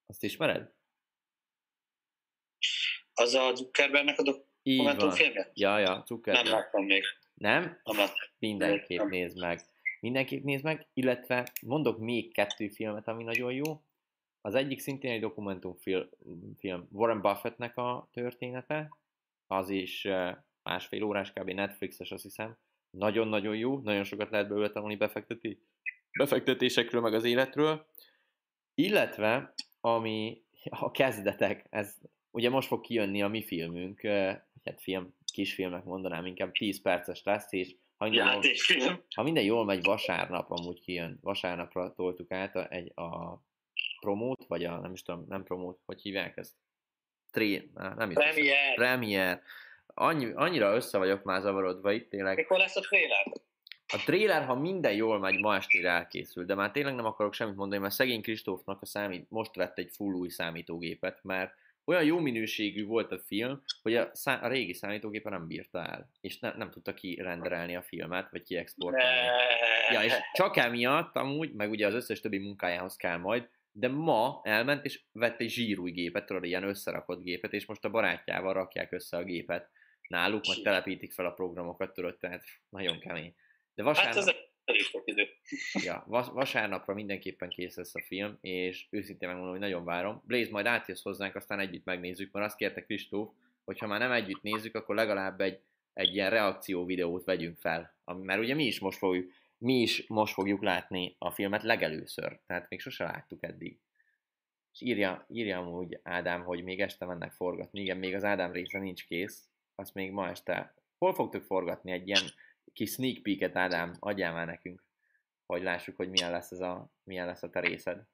[0.06, 0.72] Azt ismered?
[3.14, 5.50] Az a Zuckerbergnek a dokumentumfilmje?
[5.54, 6.44] Ja, ja, Zuckerberg.
[6.44, 7.02] Nem láttam még.
[7.34, 7.80] Nem?
[8.38, 9.60] Mindenképp nézd meg.
[10.02, 13.82] Mindenképp nézd meg, illetve mondok még kettő filmet, ami nagyon jó.
[14.40, 16.08] Az egyik szintén egy dokumentumfilm,
[16.58, 18.96] film, Warren Buffettnek a története,
[19.46, 20.08] az is
[20.62, 21.50] másfél órás, kb.
[21.50, 22.56] Netflixes, azt hiszem.
[22.90, 25.62] Nagyon-nagyon jó, nagyon sokat lehet belőle tanulni befekteti,
[26.18, 27.86] befektetésekről, meg az életről.
[28.74, 31.98] Illetve, ami a kezdetek, ez
[32.30, 34.00] ugye most fog kijönni a mi filmünk,
[34.64, 38.42] hát film, kisfilmnek mondanám, inkább 10 perces lesz, és ha minden,
[38.78, 41.18] jól, ha minden jól megy, vasárnap amúgy kijön.
[41.22, 43.40] Vasárnapra toltuk át a, egy, a
[44.00, 46.54] promót, vagy a, nem is tudom, nem promót, hogy hívják ezt?
[47.30, 48.74] Tré, nem is Premier.
[48.74, 49.42] Premier.
[49.86, 52.36] Annyi, annyira össze vagyok már zavarodva itt tényleg.
[52.36, 53.32] Mikor lesz a trailer?
[53.86, 57.56] A trailer, ha minden jól megy, ma estére elkészül, de már tényleg nem akarok semmit
[57.56, 62.18] mondani, mert szegény Kristófnak a számít, most vett egy full új számítógépet, mert olyan jó
[62.18, 66.52] minőségű volt a film, hogy a, szá- a régi számítógépe nem bírta el, és ne,
[66.56, 69.28] nem tudta kirenderelni a filmet, vagy kiexportálni.
[69.92, 74.40] Ja, és csak emiatt amúgy, meg ugye az összes többi munkájához kell majd, de ma
[74.44, 78.92] elment és vett egy zsírúj gépet, tudod, ilyen összerakott gépet, és most a barátjával rakják
[78.92, 79.70] össze a gépet
[80.08, 83.34] náluk, majd telepítik fel a programokat, tudod, tehát nagyon kemény.
[83.74, 84.14] De vasárnap...
[84.14, 84.34] Hát ez
[85.02, 85.28] sok idő.
[85.88, 90.22] ja, vas- vasárnapra mindenképpen kész lesz a film, és őszintén megmondom, hogy nagyon várom.
[90.26, 93.30] Blaze, majd átjössz hozzánk, aztán együtt megnézzük, mert azt kérte Kristóf,
[93.64, 95.60] hogy ha már nem együtt nézzük, akkor legalább egy,
[95.92, 97.94] egy ilyen reakció videót vegyünk fel.
[98.04, 102.68] Mert ugye mi is most fogjuk, mi is most fogjuk látni a filmet legelőször, tehát
[102.68, 103.78] még sose láttuk eddig.
[104.72, 107.80] És írja, írja amúgy Ádám, hogy még este mennek forgatni.
[107.80, 110.74] Igen, még az Ádám része nincs kész, azt még ma este.
[110.98, 112.22] Hol fogtok forgatni egy ilyen
[112.72, 114.84] kis sneak peeket, Ádám, adjál már nekünk,
[115.52, 118.06] hogy lássuk, hogy milyen lesz, ez a, milyen lesz a te részed.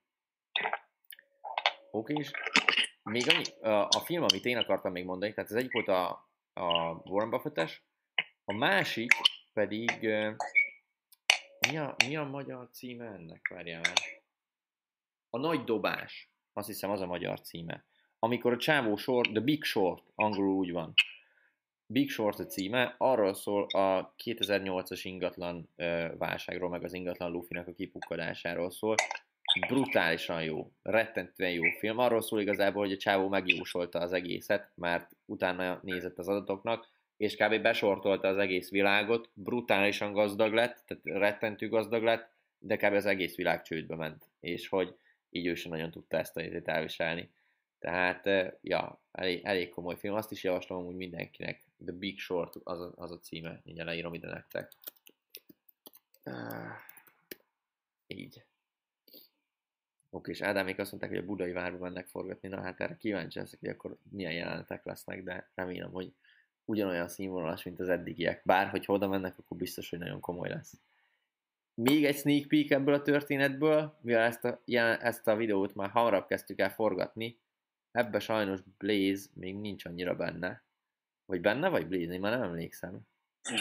[1.91, 2.31] Oké is?
[3.09, 6.93] még annyi, a, film, amit én akartam még mondani, tehát az egyik volt a, a
[7.05, 7.83] Warren buffett
[8.45, 9.13] a másik
[9.53, 9.91] pedig,
[11.69, 13.49] mi a, mi a magyar címe ennek?
[13.49, 14.23] Várjál már.
[15.31, 16.31] A Nagy Dobás.
[16.53, 17.85] Azt hiszem, az a magyar címe.
[18.19, 20.95] Amikor a csávó short, The Big Short, angolul úgy van.
[21.91, 27.67] Big Short a címe, arról szól a 2008-as ingatlan ö, válságról, meg az ingatlan lufinak
[27.67, 28.95] a kipukkadásáról szól.
[29.69, 31.99] Brutálisan jó, rettentően jó film.
[31.99, 37.37] Arról szól igazából, hogy a csávó megjósolta az egészet, mert utána nézett az adatoknak, és
[37.37, 37.63] kb.
[37.63, 42.95] besortolta az egész világot, brutálisan gazdag lett, tehát rettentő gazdag lett, de kb.
[42.95, 44.95] az egész világ csődbe ment, és hogy
[45.31, 47.31] így ő sem nagyon tudta ezt a elviselni.
[47.79, 48.27] Tehát,
[48.61, 50.15] ja, elég, elég komoly film.
[50.15, 51.63] Azt is javaslom hogy mindenkinek.
[51.85, 53.61] The Big Short az a, az a címe.
[53.65, 54.73] Mindjárt leírom ide nektek.
[58.07, 58.43] Így.
[60.11, 62.49] Oké, és Ádámék azt mondták, hogy a budai várba mennek forgatni.
[62.49, 66.13] Na hát erre kíváncsi leszek, hogy akkor milyen jelenetek lesznek, de remélem, hogy
[66.65, 68.41] ugyanolyan színvonalas, mint az eddigiek.
[68.45, 70.81] Bár, hogy oda mennek, akkor biztos, hogy nagyon komoly lesz.
[71.75, 74.61] Még egy sneak peek ebből a történetből, mivel ezt a,
[75.01, 77.39] ezt a videót már hamarabb kezdtük el forgatni,
[77.93, 80.65] ebbe sajnos Blaze még nincs annyira benne.
[81.25, 82.13] Vagy benne, vagy Blaze?
[82.13, 83.01] Én már nem emlékszem.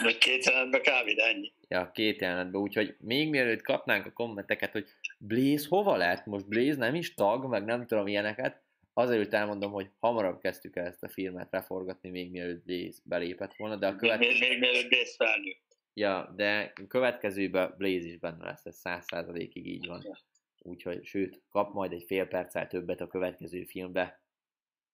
[0.02, 1.20] Vagy két jelenetben kb.
[1.20, 1.54] ennyi.
[1.68, 6.26] Ja, két jelenetben, úgyhogy még mielőtt kapnánk a kommenteket, hogy Blaze hova lett?
[6.26, 8.62] Most Blaze nem is tag, meg nem tudom ilyeneket,
[8.94, 13.76] azért elmondom, hogy hamarabb kezdtük el ezt a filmet leforgatni, még mielőtt Blaze belépett volna,
[13.76, 14.40] de a következő...
[14.40, 15.66] Még, még mielőtt Blaze felnőtt.
[15.94, 20.18] Ja, de a következőben Blaze is benne lesz, ez száz százalékig így van.
[20.62, 24.22] Úgyhogy, sőt, kap majd egy fél perccel többet a következő filmbe.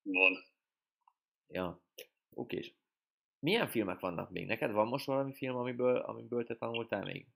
[0.01, 0.45] Van.
[1.47, 1.83] Ja,
[2.29, 2.57] oké.
[2.57, 2.73] És
[3.39, 4.45] milyen filmek vannak még?
[4.45, 7.27] Neked van most valami film, amiből, amiből te tanultál még?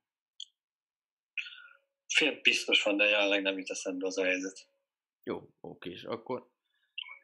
[2.07, 4.69] Film biztos van, de jelenleg nem jut eszembe az a helyzet.
[5.23, 6.49] Jó, oké, és akkor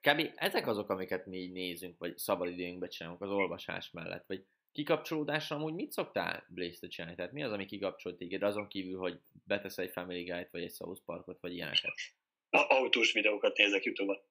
[0.01, 0.31] kb.
[0.35, 5.73] ezek azok, amiket mi így nézünk, vagy szabadidőnkben csinálunk az olvasás mellett, vagy kikapcsolódásra amúgy
[5.73, 7.15] mit szoktál blaze csinálni?
[7.15, 10.73] Tehát mi az, ami kikapcsolt téged, azon kívül, hogy betesz egy Family Guide, vagy egy
[10.73, 11.93] South Parkot, vagy ilyeneket?
[12.49, 14.21] A autós videókat nézek Youtube-on.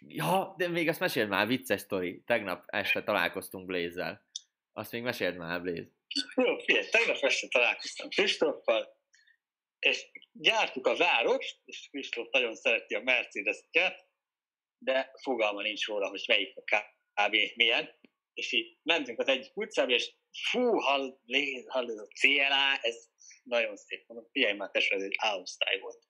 [0.00, 2.22] Ja, de még azt meséld már, vicces sztori.
[2.26, 4.26] Tegnap este találkoztunk Blaze-zel.
[4.72, 5.88] Azt még meséld már, Blaze.
[6.34, 8.98] Jó, figyelj, tegnap este találkoztam Kristóffal,
[9.78, 14.08] és gyártuk a várost, és Kristóf nagyon szereti a Mercedes-eket,
[14.78, 16.62] de fogalma nincs róla, hogy melyik a
[17.14, 17.36] kb.
[17.54, 17.98] milyen.
[18.34, 20.14] És így mentünk az egyik utcába, és
[20.50, 21.18] fú, hall,
[21.66, 23.08] hall ez a CLA, ez
[23.42, 24.04] nagyon szép.
[24.06, 26.08] Mondom, figyelj már, tesó, ez egy álosztály volt.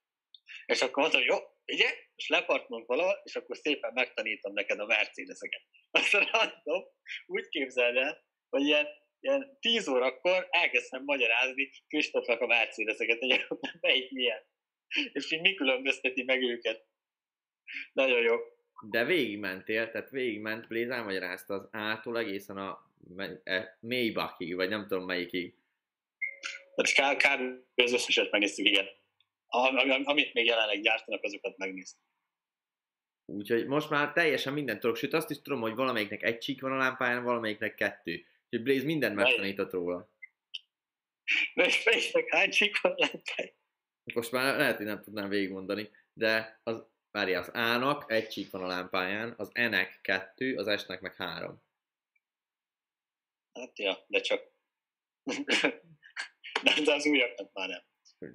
[0.66, 5.62] És akkor mondtam, jó, ugye, és leparkolunk valahol, és akkor szépen megtanítom neked a Mercedes-eket.
[5.90, 6.88] Aztán mondom,
[7.26, 8.86] úgy képzeld el, hogy ilyen,
[9.20, 13.46] ilyen 10 órakor elkezdtem magyarázni Kristófnak a Mercedes-eket, hogy
[13.80, 14.42] melyik milyen.
[15.12, 16.86] És így mi különbözteti meg őket.
[17.92, 18.36] Nagyon jó.
[18.83, 22.91] De végigmentél, tehát végigment, Blaze elmagyarázta az A-tól egészen a
[23.45, 25.55] e, Maybachig, vagy nem tudom melyikig.
[26.74, 27.22] Tehát kb.
[27.22, 27.81] kb.
[27.81, 28.87] az összeset megnéztük, igen.
[30.05, 32.01] Amit még jelenleg gyártanak, azokat megnéztük.
[33.24, 36.72] Úgyhogy most már teljesen mindent tudok, sőt azt is tudom, hogy valamelyiknek egy csík van
[36.72, 38.12] a lámpáján, valamelyiknek kettő.
[38.45, 40.09] Úgyhogy Blaze mindent megtanított róla.
[41.55, 43.53] Blaze-nek hány csík van a lámpáján?
[44.14, 48.62] Most már lehet, hogy nem tudnám végigmondani, de az Várj, az A-nak egy csík van
[48.62, 51.62] a lámpáján, az N-nek kettő, az S-nek meg három.
[53.52, 54.42] Hát ja, de csak...
[56.62, 57.82] de, de az újaknak már nem.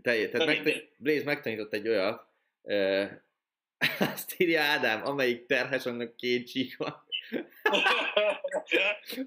[0.01, 2.28] Te, tehát meg, Blaze megtanított egy olyat,
[2.63, 3.26] e,
[4.13, 7.03] azt írja Ádám, amelyik terhes, annak két csík van.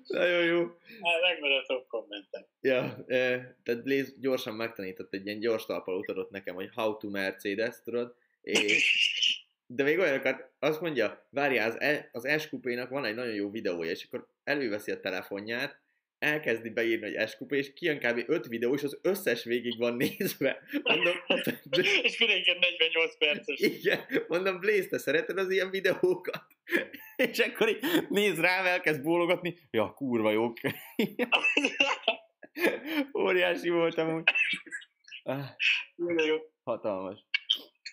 [0.07, 0.59] Nagyon jó.
[1.03, 2.47] Hát megvan a kommentem.
[2.61, 3.05] Ja,
[3.63, 8.17] tehát Blaze gyorsan megtanított egy ilyen gyors talpalót adott nekem, hogy how to Mercedes, tudod,
[8.41, 9.28] és,
[9.71, 13.91] de még olyanokat, azt mondja, várjál, az, e, az SQP-nak van egy nagyon jó videója,
[13.91, 15.81] és akkor előveszi a telefonját,
[16.19, 18.25] elkezdi beírni, hogy SQP, és kijön kb.
[18.27, 20.63] 5 videó, és az összes végig van nézve.
[20.83, 21.15] Mondom,
[22.03, 23.61] és mindenki 48 perces.
[23.61, 26.47] Igen, mondom, Blaze, te szereted az ilyen videókat?
[27.17, 30.59] és akkor így néz rám, elkezd bólogatni, ja, kurva jók.
[33.19, 34.31] Óriási voltam úgy.
[35.23, 35.49] Ah,
[36.65, 37.28] hatalmas.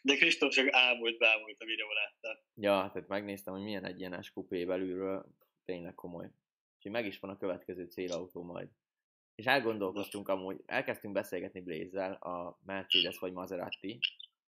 [0.06, 2.44] De Kristóf csak ámult, bámult a videó látta.
[2.56, 5.26] Ja, tehát megnéztem, hogy milyen egy ilyen SQP belülről,
[5.64, 6.32] tényleg komoly.
[6.76, 8.70] Úgyhogy meg is van a következő célautó majd.
[9.36, 14.00] És elgondolkoztunk amúgy, elkezdtünk beszélgetni Blaze-zel, a Mercedes vagy Maserati,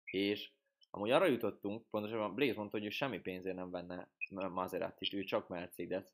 [0.05, 0.51] és
[0.91, 4.09] amúgy arra jutottunk, pontosan Blaze mondta, hogy ő semmi pénzért nem venne
[4.49, 6.07] Maserati-t, ő csak Mercedes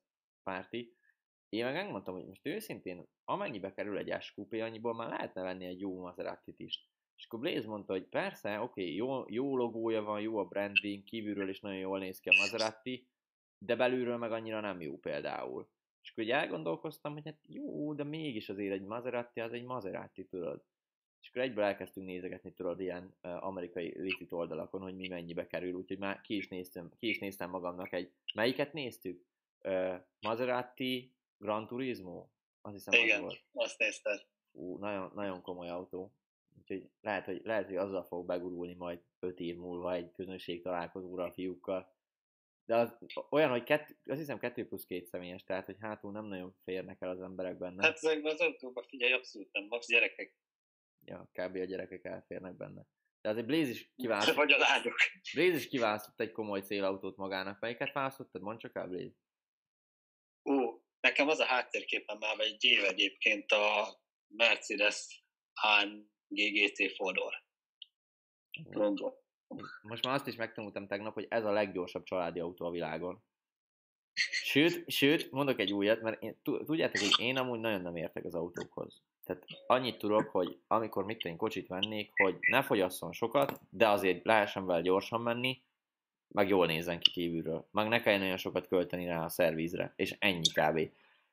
[0.42, 0.96] párti.
[1.48, 5.80] Én meg megmondtam, hogy most őszintén amennyibe kerül egy SQP, annyiból már lehetne venni egy
[5.80, 6.90] jó Maserati-t is.
[7.22, 11.04] És akkor Blaze mondta, hogy persze, oké, okay, jó, jó logója van, jó a branding,
[11.04, 13.08] kívülről is nagyon jól néz ki a Maserati,
[13.58, 15.68] de belülről meg annyira nem jó például.
[16.02, 20.26] És akkor ugye elgondolkoztam, hogy hát jó, de mégis azért egy Maserati az egy Maserati,
[20.26, 20.64] tudod.
[21.20, 25.98] És akkor egyből elkezdtünk nézegetni, tudod, ilyen amerikai licit oldalakon, hogy mi mennyibe kerül, úgyhogy
[25.98, 28.12] már ki is néztem, ki is néztem magamnak egy...
[28.34, 29.24] Melyiket néztük?
[29.64, 32.28] Uh, Maserati Gran Turismo?
[32.60, 33.42] Azt hiszem, Igen, az volt.
[33.52, 34.26] azt nézted.
[34.52, 36.12] Ú, nagyon, nagyon komoly autó.
[36.58, 41.24] Úgyhogy lehet, hogy, lehet, hogy azzal fog begurulni majd 5 év múlva egy közönség találkozóra
[41.24, 41.94] a fiúkkal.
[42.64, 42.96] De az
[43.30, 47.00] olyan, hogy kett, azt hiszem 2 plusz 2 személyes, tehát hogy hátul nem nagyon férnek
[47.00, 47.82] el az emberek benne.
[47.82, 50.36] Hát ezekben az autókban figyelj, abszolút nem, max gyerekek.
[51.04, 51.56] Ja, kb.
[51.56, 52.86] a gyerekek elférnek benne.
[53.20, 54.34] De azért Blaze is kiválasztott.
[54.34, 54.96] Vagy a lányok.
[55.34, 57.60] Blaze is kiválasztott egy komoly célautót magának.
[57.60, 58.42] Melyiket választottad?
[58.42, 59.14] Mondd csak el, Blaze.
[60.44, 67.32] Ó, nekem az a háttérképen már egy év egyébként a Mercedes AMG GT Fodor.
[68.70, 69.12] London.
[69.82, 73.22] Most már azt is megtanultam tegnap, hogy ez a leggyorsabb családi autó a világon.
[74.44, 78.34] Sőt, sőt, mondok egy újat, mert én, tudjátok, hogy én amúgy nagyon nem értek az
[78.34, 79.02] autókhoz.
[79.24, 84.24] Tehát annyit tudok, hogy amikor mit én kocsit vennék, hogy ne fogyasszon sokat, de azért
[84.24, 85.62] lehessen vele gyorsan menni,
[86.28, 87.68] meg jól nézzen ki kívülről.
[87.70, 90.90] Meg ne kelljen olyan sokat költeni rá a szervízre, és ennyi kb.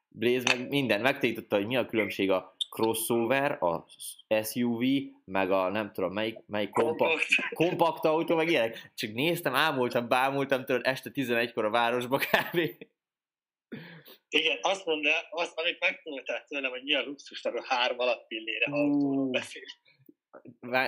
[0.07, 3.85] Blaze meg minden megtanította, hogy mi a különbség a crossover, a
[4.43, 4.81] SUV,
[5.25, 8.91] meg a nem tudom melyik, melyik kompakt, kompakt autó, meg ilyenek.
[8.95, 12.57] Csak néztem, ámultam, bámultam tőle este 11-kor a városba kb.
[14.29, 19.29] Igen, azt mondja, azt, amit megtanultál tőlem, hogy mi a luxusnak a három alappillére autóról
[19.29, 19.63] beszél.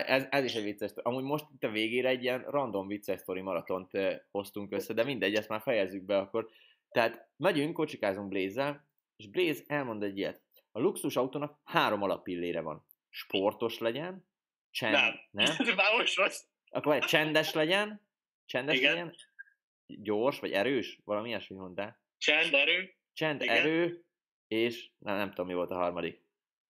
[0.06, 3.42] Ez, ez is egy vicces Amúgy most itt a végére egy ilyen random vicces sztori
[3.42, 3.92] maratont
[4.32, 6.50] hoztunk össze, de mindegy, ezt már fejezzük be akkor.
[6.92, 8.90] Tehát megyünk, kocsikázunk blaze
[9.22, 10.42] és Blaze elmond egy ilyet.
[10.72, 12.86] A luxus autónak három alappillére van.
[13.09, 14.28] Sportos legyen,
[14.72, 14.93] csend...
[14.93, 15.19] Nem.
[15.32, 15.55] nem?
[15.76, 16.43] Már most rossz.
[16.69, 18.01] Akkor egy csendes legyen,
[18.45, 18.93] csendes Igen.
[18.93, 19.15] legyen,
[19.86, 21.99] gyors, vagy erős, valami ilyesmi mondtál.
[22.17, 22.93] Csend, erő.
[23.13, 23.55] Csend, Igen.
[23.55, 24.05] erő,
[24.47, 26.22] és nem, nem tudom, mi volt a harmadik.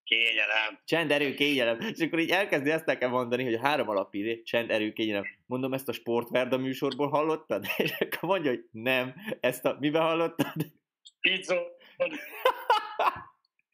[0.04, 0.80] Kényelem.
[0.86, 1.80] Csend, erő, kényelem.
[1.80, 5.26] És akkor így elkezdi ezt nekem mondani, hogy a három alapíré, csend, erő, kényelem.
[5.46, 7.66] Mondom, ezt a Sportverda műsorból hallottad?
[7.78, 9.16] És akkor mondja, hogy nem.
[9.40, 10.56] Ezt a, miben hallottad?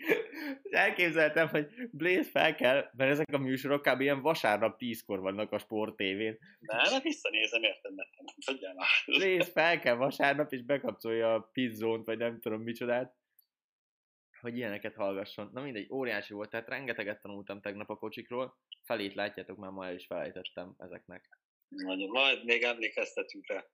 [0.08, 0.78] Pizza.
[0.78, 4.02] Elképzeltem, hogy Blaze fel kell, mert ezek a műsorok kb.
[4.02, 6.38] ilyen vasárnap tízkor vannak a sport tévén.
[6.60, 8.26] Nem, hát visszanézem, érted nekem.
[9.06, 13.16] Blaze fel kell vasárnap, és bekapcsolja a pizzónt, vagy nem tudom micsodát,
[14.40, 15.50] hogy ilyeneket hallgasson.
[15.54, 19.96] Na mindegy, óriási volt, tehát rengeteget tanultam tegnap a kocsikról, felét látjátok, már ma el
[19.96, 21.30] is felejtettem ezeknek.
[21.68, 23.66] Nagyon, majd még emlékeztetünk rá.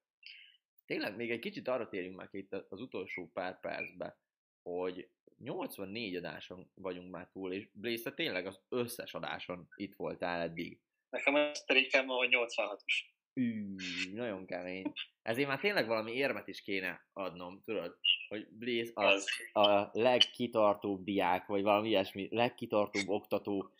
[0.86, 4.18] Tényleg, még egy kicsit arra térjünk meg itt az utolsó pár percbe,
[4.64, 10.80] hogy 84 adáson vagyunk már túl, és Blaze, tényleg az összes adáson itt voltál eddig.
[11.10, 13.12] Nekem a streakem hogy 86-os.
[13.34, 13.76] Ű,
[14.14, 14.92] nagyon kemény.
[15.22, 17.98] Ezért már tényleg valami érmet is kéne adnom, tudod?
[18.28, 23.72] Hogy Blaze a, a legkitartóbb diák, vagy valami ilyesmi, legkitartóbb oktató,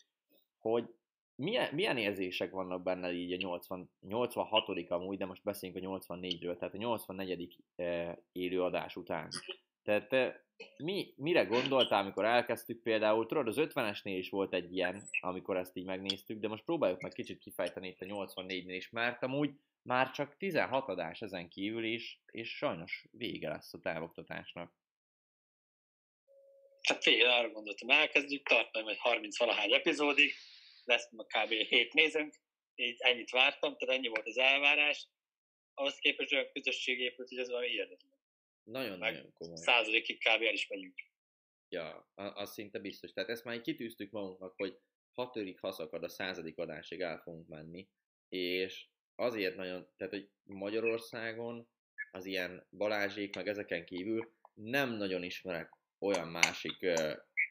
[0.58, 0.94] hogy
[1.34, 6.58] milyen, milyen érzések vannak benne így a 80, 86 amúgy, de most beszéljünk a 84-ről,
[6.58, 7.58] tehát a 84.
[7.76, 9.28] Eh, élő adás után.
[9.82, 10.43] Tehát te
[10.76, 15.76] mi, mire gondoltál, amikor elkezdtük például, tudod, az 50-esnél is volt egy ilyen, amikor ezt
[15.76, 19.50] így megnéztük, de most próbáljuk meg kicsit kifejteni itt a 84-nél is, mert amúgy
[19.82, 24.72] már csak 16 adás ezen kívül is, és sajnos vége lesz a távoktatásnak.
[26.82, 30.32] Hát fél, arra gondoltam, elkezdjük, tartani majd 30 valahány epizódig,
[30.84, 31.50] lesz a kb.
[31.50, 32.34] 7 nézőnk,
[32.74, 35.08] így ennyit vártam, tehát ennyi volt az elvárás,
[35.74, 38.13] ahhoz képest olyan közösség hogy ez valami hihetetlen.
[38.64, 39.56] Nagyon-nagyon komoly.
[39.56, 40.42] Százalékig kb.
[40.42, 40.94] el is megyünk.
[41.68, 43.12] Ja, az szinte biztos.
[43.12, 44.78] Tehát ezt már kitűztük magunknak, hogy
[45.12, 47.88] hatodik haszakad a századik adásig el fogunk menni,
[48.28, 51.68] és azért nagyon, tehát hogy Magyarországon
[52.10, 56.78] az ilyen Balázsék, meg ezeken kívül nem nagyon ismerek olyan másik,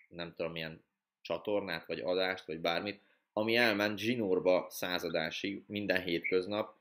[0.07, 0.85] nem tudom, milyen
[1.21, 3.01] csatornát, vagy adást, vagy bármit,
[3.33, 6.77] ami elment zsinórba századásig minden hétköznap,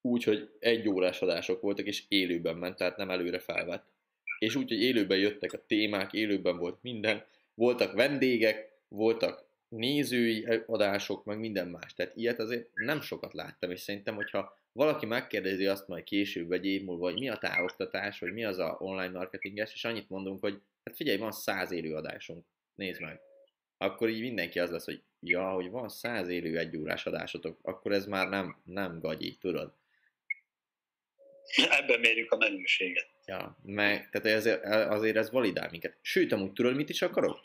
[0.00, 3.84] úgy, hogy egy órás adások voltak, és élőben ment, tehát nem előre felvett.
[4.38, 7.24] És úgy, hogy élőben jöttek a témák, élőben volt minden,
[7.54, 11.94] voltak vendégek, voltak nézői adások, meg minden más.
[11.94, 16.66] Tehát ilyet azért nem sokat láttam, és szerintem, hogyha valaki megkérdezi azt majd később, egy
[16.66, 20.40] év múlva, hogy mi a távoktatás, vagy mi az a online marketinges, és annyit mondunk,
[20.40, 22.44] hogy hát figyelj, van száz élő adásunk,
[22.74, 23.20] nézd meg.
[23.76, 27.92] Akkor így mindenki az lesz, hogy ja, hogy van száz élő egy órás adásotok, akkor
[27.92, 29.72] ez már nem, nem gagyi, tudod.
[31.56, 33.08] Ebben mérjük a menőséget.
[33.26, 35.98] Ja, meg, tehát azért, azért ez validál minket.
[36.02, 37.40] Sőt, amúgy tudod, mit is akarok?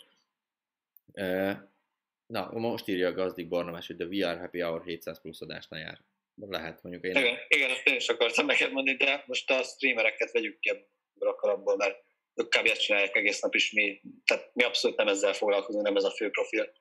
[2.26, 5.99] Na, most írja a gazdik Barnabás, hogy a VR Happy Hour 700 plusz adásnál jár.
[6.36, 7.16] Lehet mondjuk én...
[7.16, 11.30] Igen, igen, azt én is akartam neked mondani, de most a streamereket vegyük ki ebből
[11.30, 12.03] a kalapból, mert
[12.34, 12.66] ők kb.
[12.66, 16.12] ezt csinálják egész nap is, mi, tehát mi abszolút nem ezzel foglalkozunk, nem ez a
[16.12, 16.74] fő profil.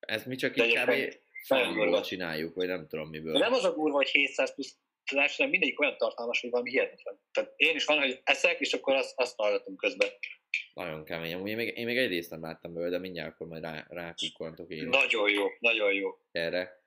[0.00, 3.32] Ez mi csak egyébként fanból csináljuk, vagy nem tudom miből.
[3.32, 4.76] De nem az a durva, hogy 700 plusz
[5.08, 7.20] tudás, hanem mindegyik olyan tartalmas, hogy valami hihetetlen.
[7.32, 10.08] Tehát én is van, hogy eszek, és akkor azt, azt hallgatom közben.
[10.74, 11.34] Nagyon kemény.
[11.34, 13.86] Amúgy Én még, én még egy részt nem láttam belőle, de mindjárt akkor majd rá,
[13.88, 16.18] rákukkantok én Nagyon jó, nagyon jó.
[16.32, 16.82] erre.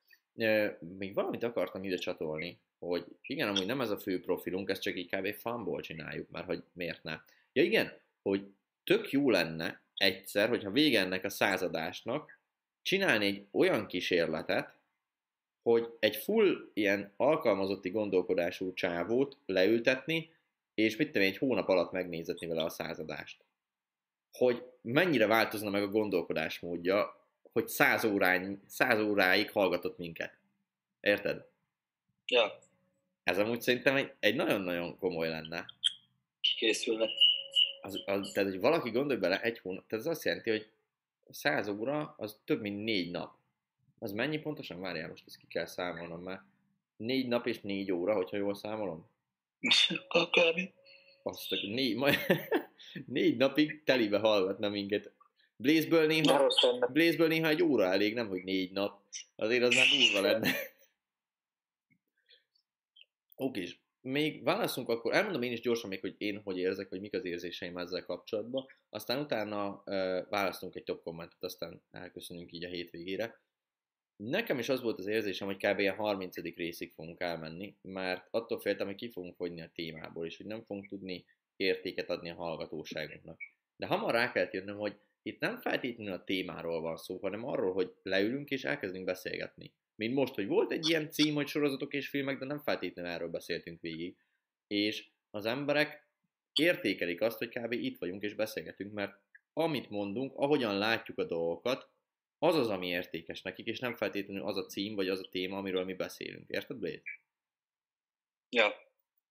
[0.98, 4.98] Még valamit akartam ide csatolni, hogy igen, amúgy nem ez a fő profilunk, ezt csak
[4.98, 5.34] így kb.
[5.34, 7.20] fanból csináljuk, mert hogy miért ne.
[7.54, 8.44] Ja igen, hogy
[8.84, 12.40] tök jó lenne egyszer, hogyha vége ennek a századásnak,
[12.82, 14.81] csinálni egy olyan kísérletet,
[15.62, 20.34] hogy egy full ilyen alkalmazotti gondolkodású csávót leültetni,
[20.74, 23.44] és mit tudom, egy hónap alatt megnézetni vele a századást.
[24.32, 30.38] Hogy mennyire változna meg a gondolkodásmódja, hogy száz, órán, száz óráig hallgatott minket.
[31.00, 31.46] Érted?
[32.26, 32.60] Ja,
[33.24, 35.66] Ez amúgy szerintem egy, egy nagyon-nagyon komoly lenne.
[36.42, 37.10] kikészülve.
[37.82, 40.70] Az, az, tehát, hogy valaki gondolj bele egy hónap, tehát ez azt jelenti, hogy
[41.30, 43.36] 100 óra az több, mint négy nap.
[44.04, 44.80] Az mennyi pontosan?
[44.80, 46.42] Várjál, most ezt ki kell számolnom már.
[46.98, 49.10] Négy nap és négy óra, hogyha jól számolom.
[50.08, 50.60] Kb.
[51.24, 52.16] Azt négy, majd,
[53.06, 55.12] négy napig telibe hallgatna minket.
[55.56, 56.48] Blaze-ből néha.
[56.94, 59.02] Blaze-ből néha egy óra elég, nem hogy négy nap.
[59.36, 60.52] Azért az már durva lenne.
[63.36, 67.00] Oké, és még válaszunk akkor, elmondom én is gyorsan még, hogy én hogy érzek, hogy
[67.00, 72.66] mik az érzéseim ezzel kapcsolatban, aztán utána uh, választunk egy top kommentet, aztán elköszönünk így
[72.66, 73.40] a hétvégére.
[74.24, 75.80] Nekem is az volt az érzésem, hogy kb.
[75.80, 76.36] a 30.
[76.56, 80.64] részig fogunk elmenni, mert attól féltem, hogy ki fogunk fogyni a témából, és hogy nem
[80.64, 83.42] fogunk tudni értéket adni a hallgatóságunknak.
[83.76, 87.74] De hamar rá kellett jönnöm, hogy itt nem feltétlenül a témáról van szó, hanem arról,
[87.74, 89.74] hogy leülünk és elkezdünk beszélgetni.
[89.96, 93.30] Mint most, hogy volt egy ilyen cím, hogy sorozatok és filmek, de nem feltétlenül erről
[93.30, 94.16] beszéltünk végig.
[94.68, 96.08] És az emberek
[96.54, 97.72] értékelik azt, hogy kb.
[97.72, 99.20] itt vagyunk és beszélgetünk, mert
[99.54, 101.90] amit mondunk, ahogyan látjuk a dolgokat,
[102.44, 105.58] az az, ami értékes nekik, és nem feltétlenül az a cím, vagy az a téma,
[105.58, 106.50] amiről mi beszélünk.
[106.50, 107.02] Érted, Blade?
[108.50, 108.74] Ja,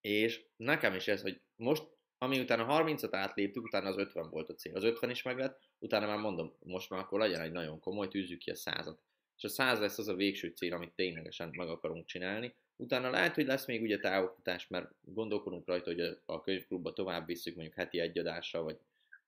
[0.01, 1.83] És nekem is ez, hogy most,
[2.17, 4.75] ami utána 30-at átléptük, utána az 50 volt a cél.
[4.75, 8.07] Az 50 is meg lett, utána már mondom, most már akkor legyen egy nagyon komoly,
[8.07, 9.01] tűzzük ki a százat.
[9.37, 12.55] És a száz lesz az a végső cél, amit ténylegesen meg akarunk csinálni.
[12.75, 17.55] Utána lehet, hogy lesz még ugye távoktatás, mert gondolkodunk rajta, hogy a- könyvklubba tovább visszük
[17.55, 18.77] mondjuk heti egy adással, vagy,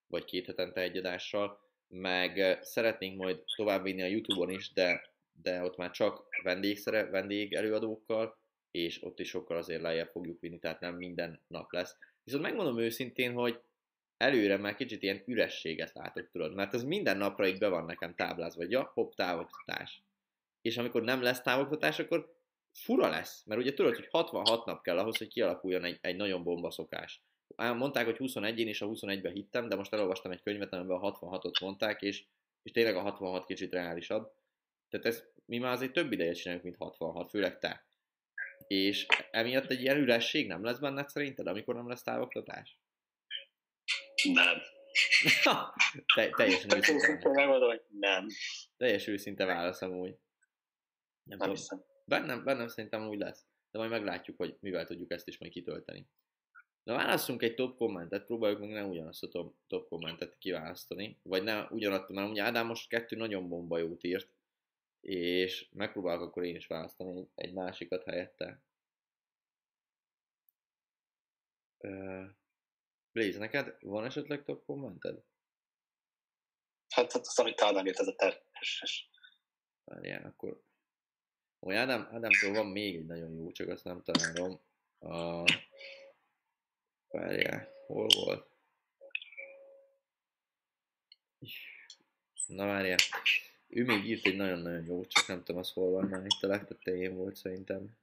[0.08, 1.62] vagy két hetente egy adással,
[1.94, 5.10] meg szeretnénk majd továbbvinni a Youtube-on is, de,
[5.42, 8.38] de ott már csak vendégszere, vendég előadókkal,
[8.72, 11.98] és ott is sokkal azért lejjebb fogjuk vinni, tehát nem minden nap lesz.
[12.24, 13.62] Viszont megmondom őszintén, hogy
[14.18, 18.16] előre már kicsit ilyen ürességet látok, tudod, mert ez minden napra így be van nekem
[18.16, 20.04] táblázva, hogy ja, hopp, távoktatás.
[20.62, 22.36] És amikor nem lesz távoktatás, akkor
[22.72, 26.44] fura lesz, mert ugye tudod, hogy 66 nap kell ahhoz, hogy kialakuljon egy, egy nagyon
[26.44, 27.22] bomba szokás.
[27.56, 31.12] Mondták, hogy 21, én is a 21-be hittem, de most elolvastam egy könyvet, amiben a
[31.12, 32.26] 66-ot mondták, és,
[32.64, 34.34] és tényleg a 66 kicsit reálisabb.
[34.90, 37.88] Tehát ez, mi már azért több ideje csináljuk, mint 66, főleg te.
[38.68, 42.80] És emiatt egy ilyen üresség nem lesz benned szerinted, amikor nem lesz távoktatás?
[44.34, 44.62] nem.
[46.16, 48.28] Te, teljesen őszinte, megmondom, hogy nem.
[48.78, 50.10] teljes őszinte válasz amúgy.
[50.10, 50.18] Nem
[51.24, 51.84] Nem tudom, hiszem.
[52.06, 56.08] bennem, bennem szerintem úgy lesz, de majd meglátjuk, hogy mivel tudjuk ezt is majd kitölteni.
[56.84, 61.44] Na válasszunk egy top kommentet, próbáljuk meg nem ugyanazt a top, top kommentet kiválasztani, vagy
[61.44, 64.30] ne ugyanazt, mert ugye Ádám most kettő nagyon bomba jót írt,
[65.02, 68.62] és megpróbálok akkor én is választani egy, másikat helyette.
[71.78, 72.26] Uh,
[73.12, 75.24] Blaze, neked van esetleg top kommented?
[76.90, 79.10] Hát, hát az, amit Ádám írt, ez a természetes.
[79.86, 80.64] Várjál, akkor...
[81.60, 84.60] Ó, Ádám, Ádámtól van még egy nagyon jó, csak azt nem találom.
[85.00, 85.44] A...
[87.14, 88.48] Várjál, hol volt?
[92.48, 92.98] Na várjál.
[93.68, 96.48] Ő még írt egy nagyon-nagyon jó, csak nem tudom, az hol van, már itt a
[96.48, 97.98] legtetején volt szerintem.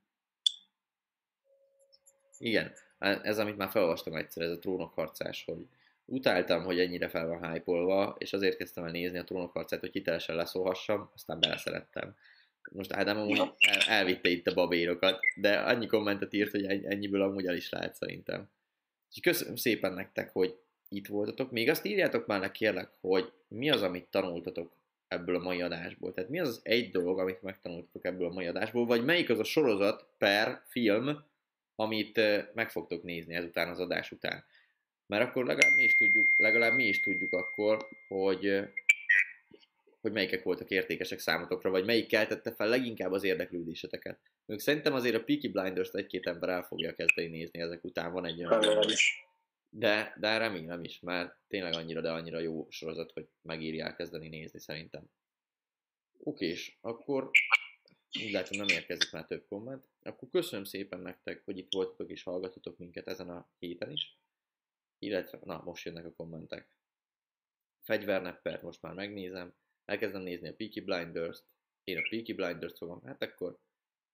[2.38, 5.66] Igen, ez amit már felolvastam egyszer, ez a trónok harcás, hogy
[6.04, 9.92] utáltam, hogy ennyire fel van hype és azért kezdtem el nézni a trónok harcát, hogy
[9.92, 12.16] hitelesen leszólhassam, aztán beleszerettem.
[12.72, 17.22] Most Ádám amúgy el, elvitte itt a babérokat, de annyi kommentet írt, hogy ennyi- ennyiből
[17.22, 18.50] amúgy el is lehet szerintem.
[19.10, 20.58] Úgyhogy köszönöm szépen nektek, hogy
[20.88, 21.50] itt voltatok.
[21.50, 24.72] Még azt írjátok már le kérlek, hogy mi az, amit tanultatok
[25.08, 26.14] ebből a mai adásból.
[26.14, 29.38] Tehát mi az az egy dolog, amit megtanultatok ebből a mai adásból, vagy melyik az
[29.38, 31.24] a sorozat per film,
[31.76, 32.20] amit
[32.54, 34.44] meg fogtok nézni ezután az adás után.
[35.06, 38.68] Mert akkor legalább mi is tudjuk, legalább mi is tudjuk akkor, hogy
[40.00, 44.20] hogy melyikek voltak értékesek számotokra, vagy melyik keltette fel leginkább az érdeklődéseteket.
[44.44, 48.24] Még szerintem azért a Peaky Blinders-t egy-két ember el fogja kezdeni nézni ezek után, van
[48.24, 48.86] egy olyan...
[49.72, 54.60] De, de remélem is, mert tényleg annyira, de annyira jó sorozat, hogy megírják kezdeni nézni
[54.60, 55.10] szerintem.
[56.18, 57.30] Oké, és akkor
[58.24, 59.88] úgy látom nem érkezik már több komment.
[60.02, 64.18] Akkor köszönöm szépen nektek, hogy itt voltatok és hallgatotok minket ezen a héten is.
[64.98, 66.68] Illetve, na, most jönnek a kommentek.
[67.82, 69.54] Fegyverneppert most már megnézem.
[69.90, 71.44] Elkezdem nézni a Peaky Blinders-t.
[71.84, 73.02] Én a Peaky Blinders-t fogom.
[73.04, 73.58] Hát akkor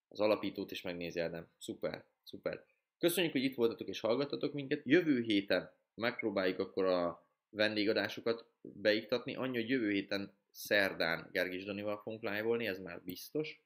[0.08, 1.48] az alapítót is megnézi Ádám.
[1.58, 2.64] Szuper, szuper.
[2.98, 4.82] Köszönjük, hogy itt voltatok és hallgattatok minket.
[4.84, 9.34] Jövő héten megpróbáljuk akkor a vendégadásokat beiktatni.
[9.34, 13.62] Annyi, hogy jövő héten szerdán Gergis Danival fogunk live ez már biztos.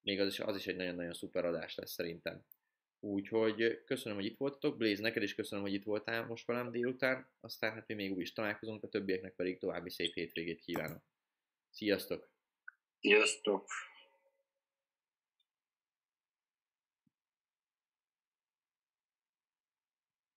[0.00, 2.44] Még az is, az is egy nagyon-nagyon szuper adás lesz szerintem.
[3.00, 4.76] Úgyhogy köszönöm, hogy itt voltatok.
[4.76, 7.28] Blaze, neked is köszönöm, hogy itt voltál most velem délután.
[7.40, 11.02] Aztán hát mi még úgy is találkozunk, a többieknek pedig további szép hétvégét kívánok.
[11.72, 12.30] Sziasztok!
[13.00, 13.68] Sziasztok!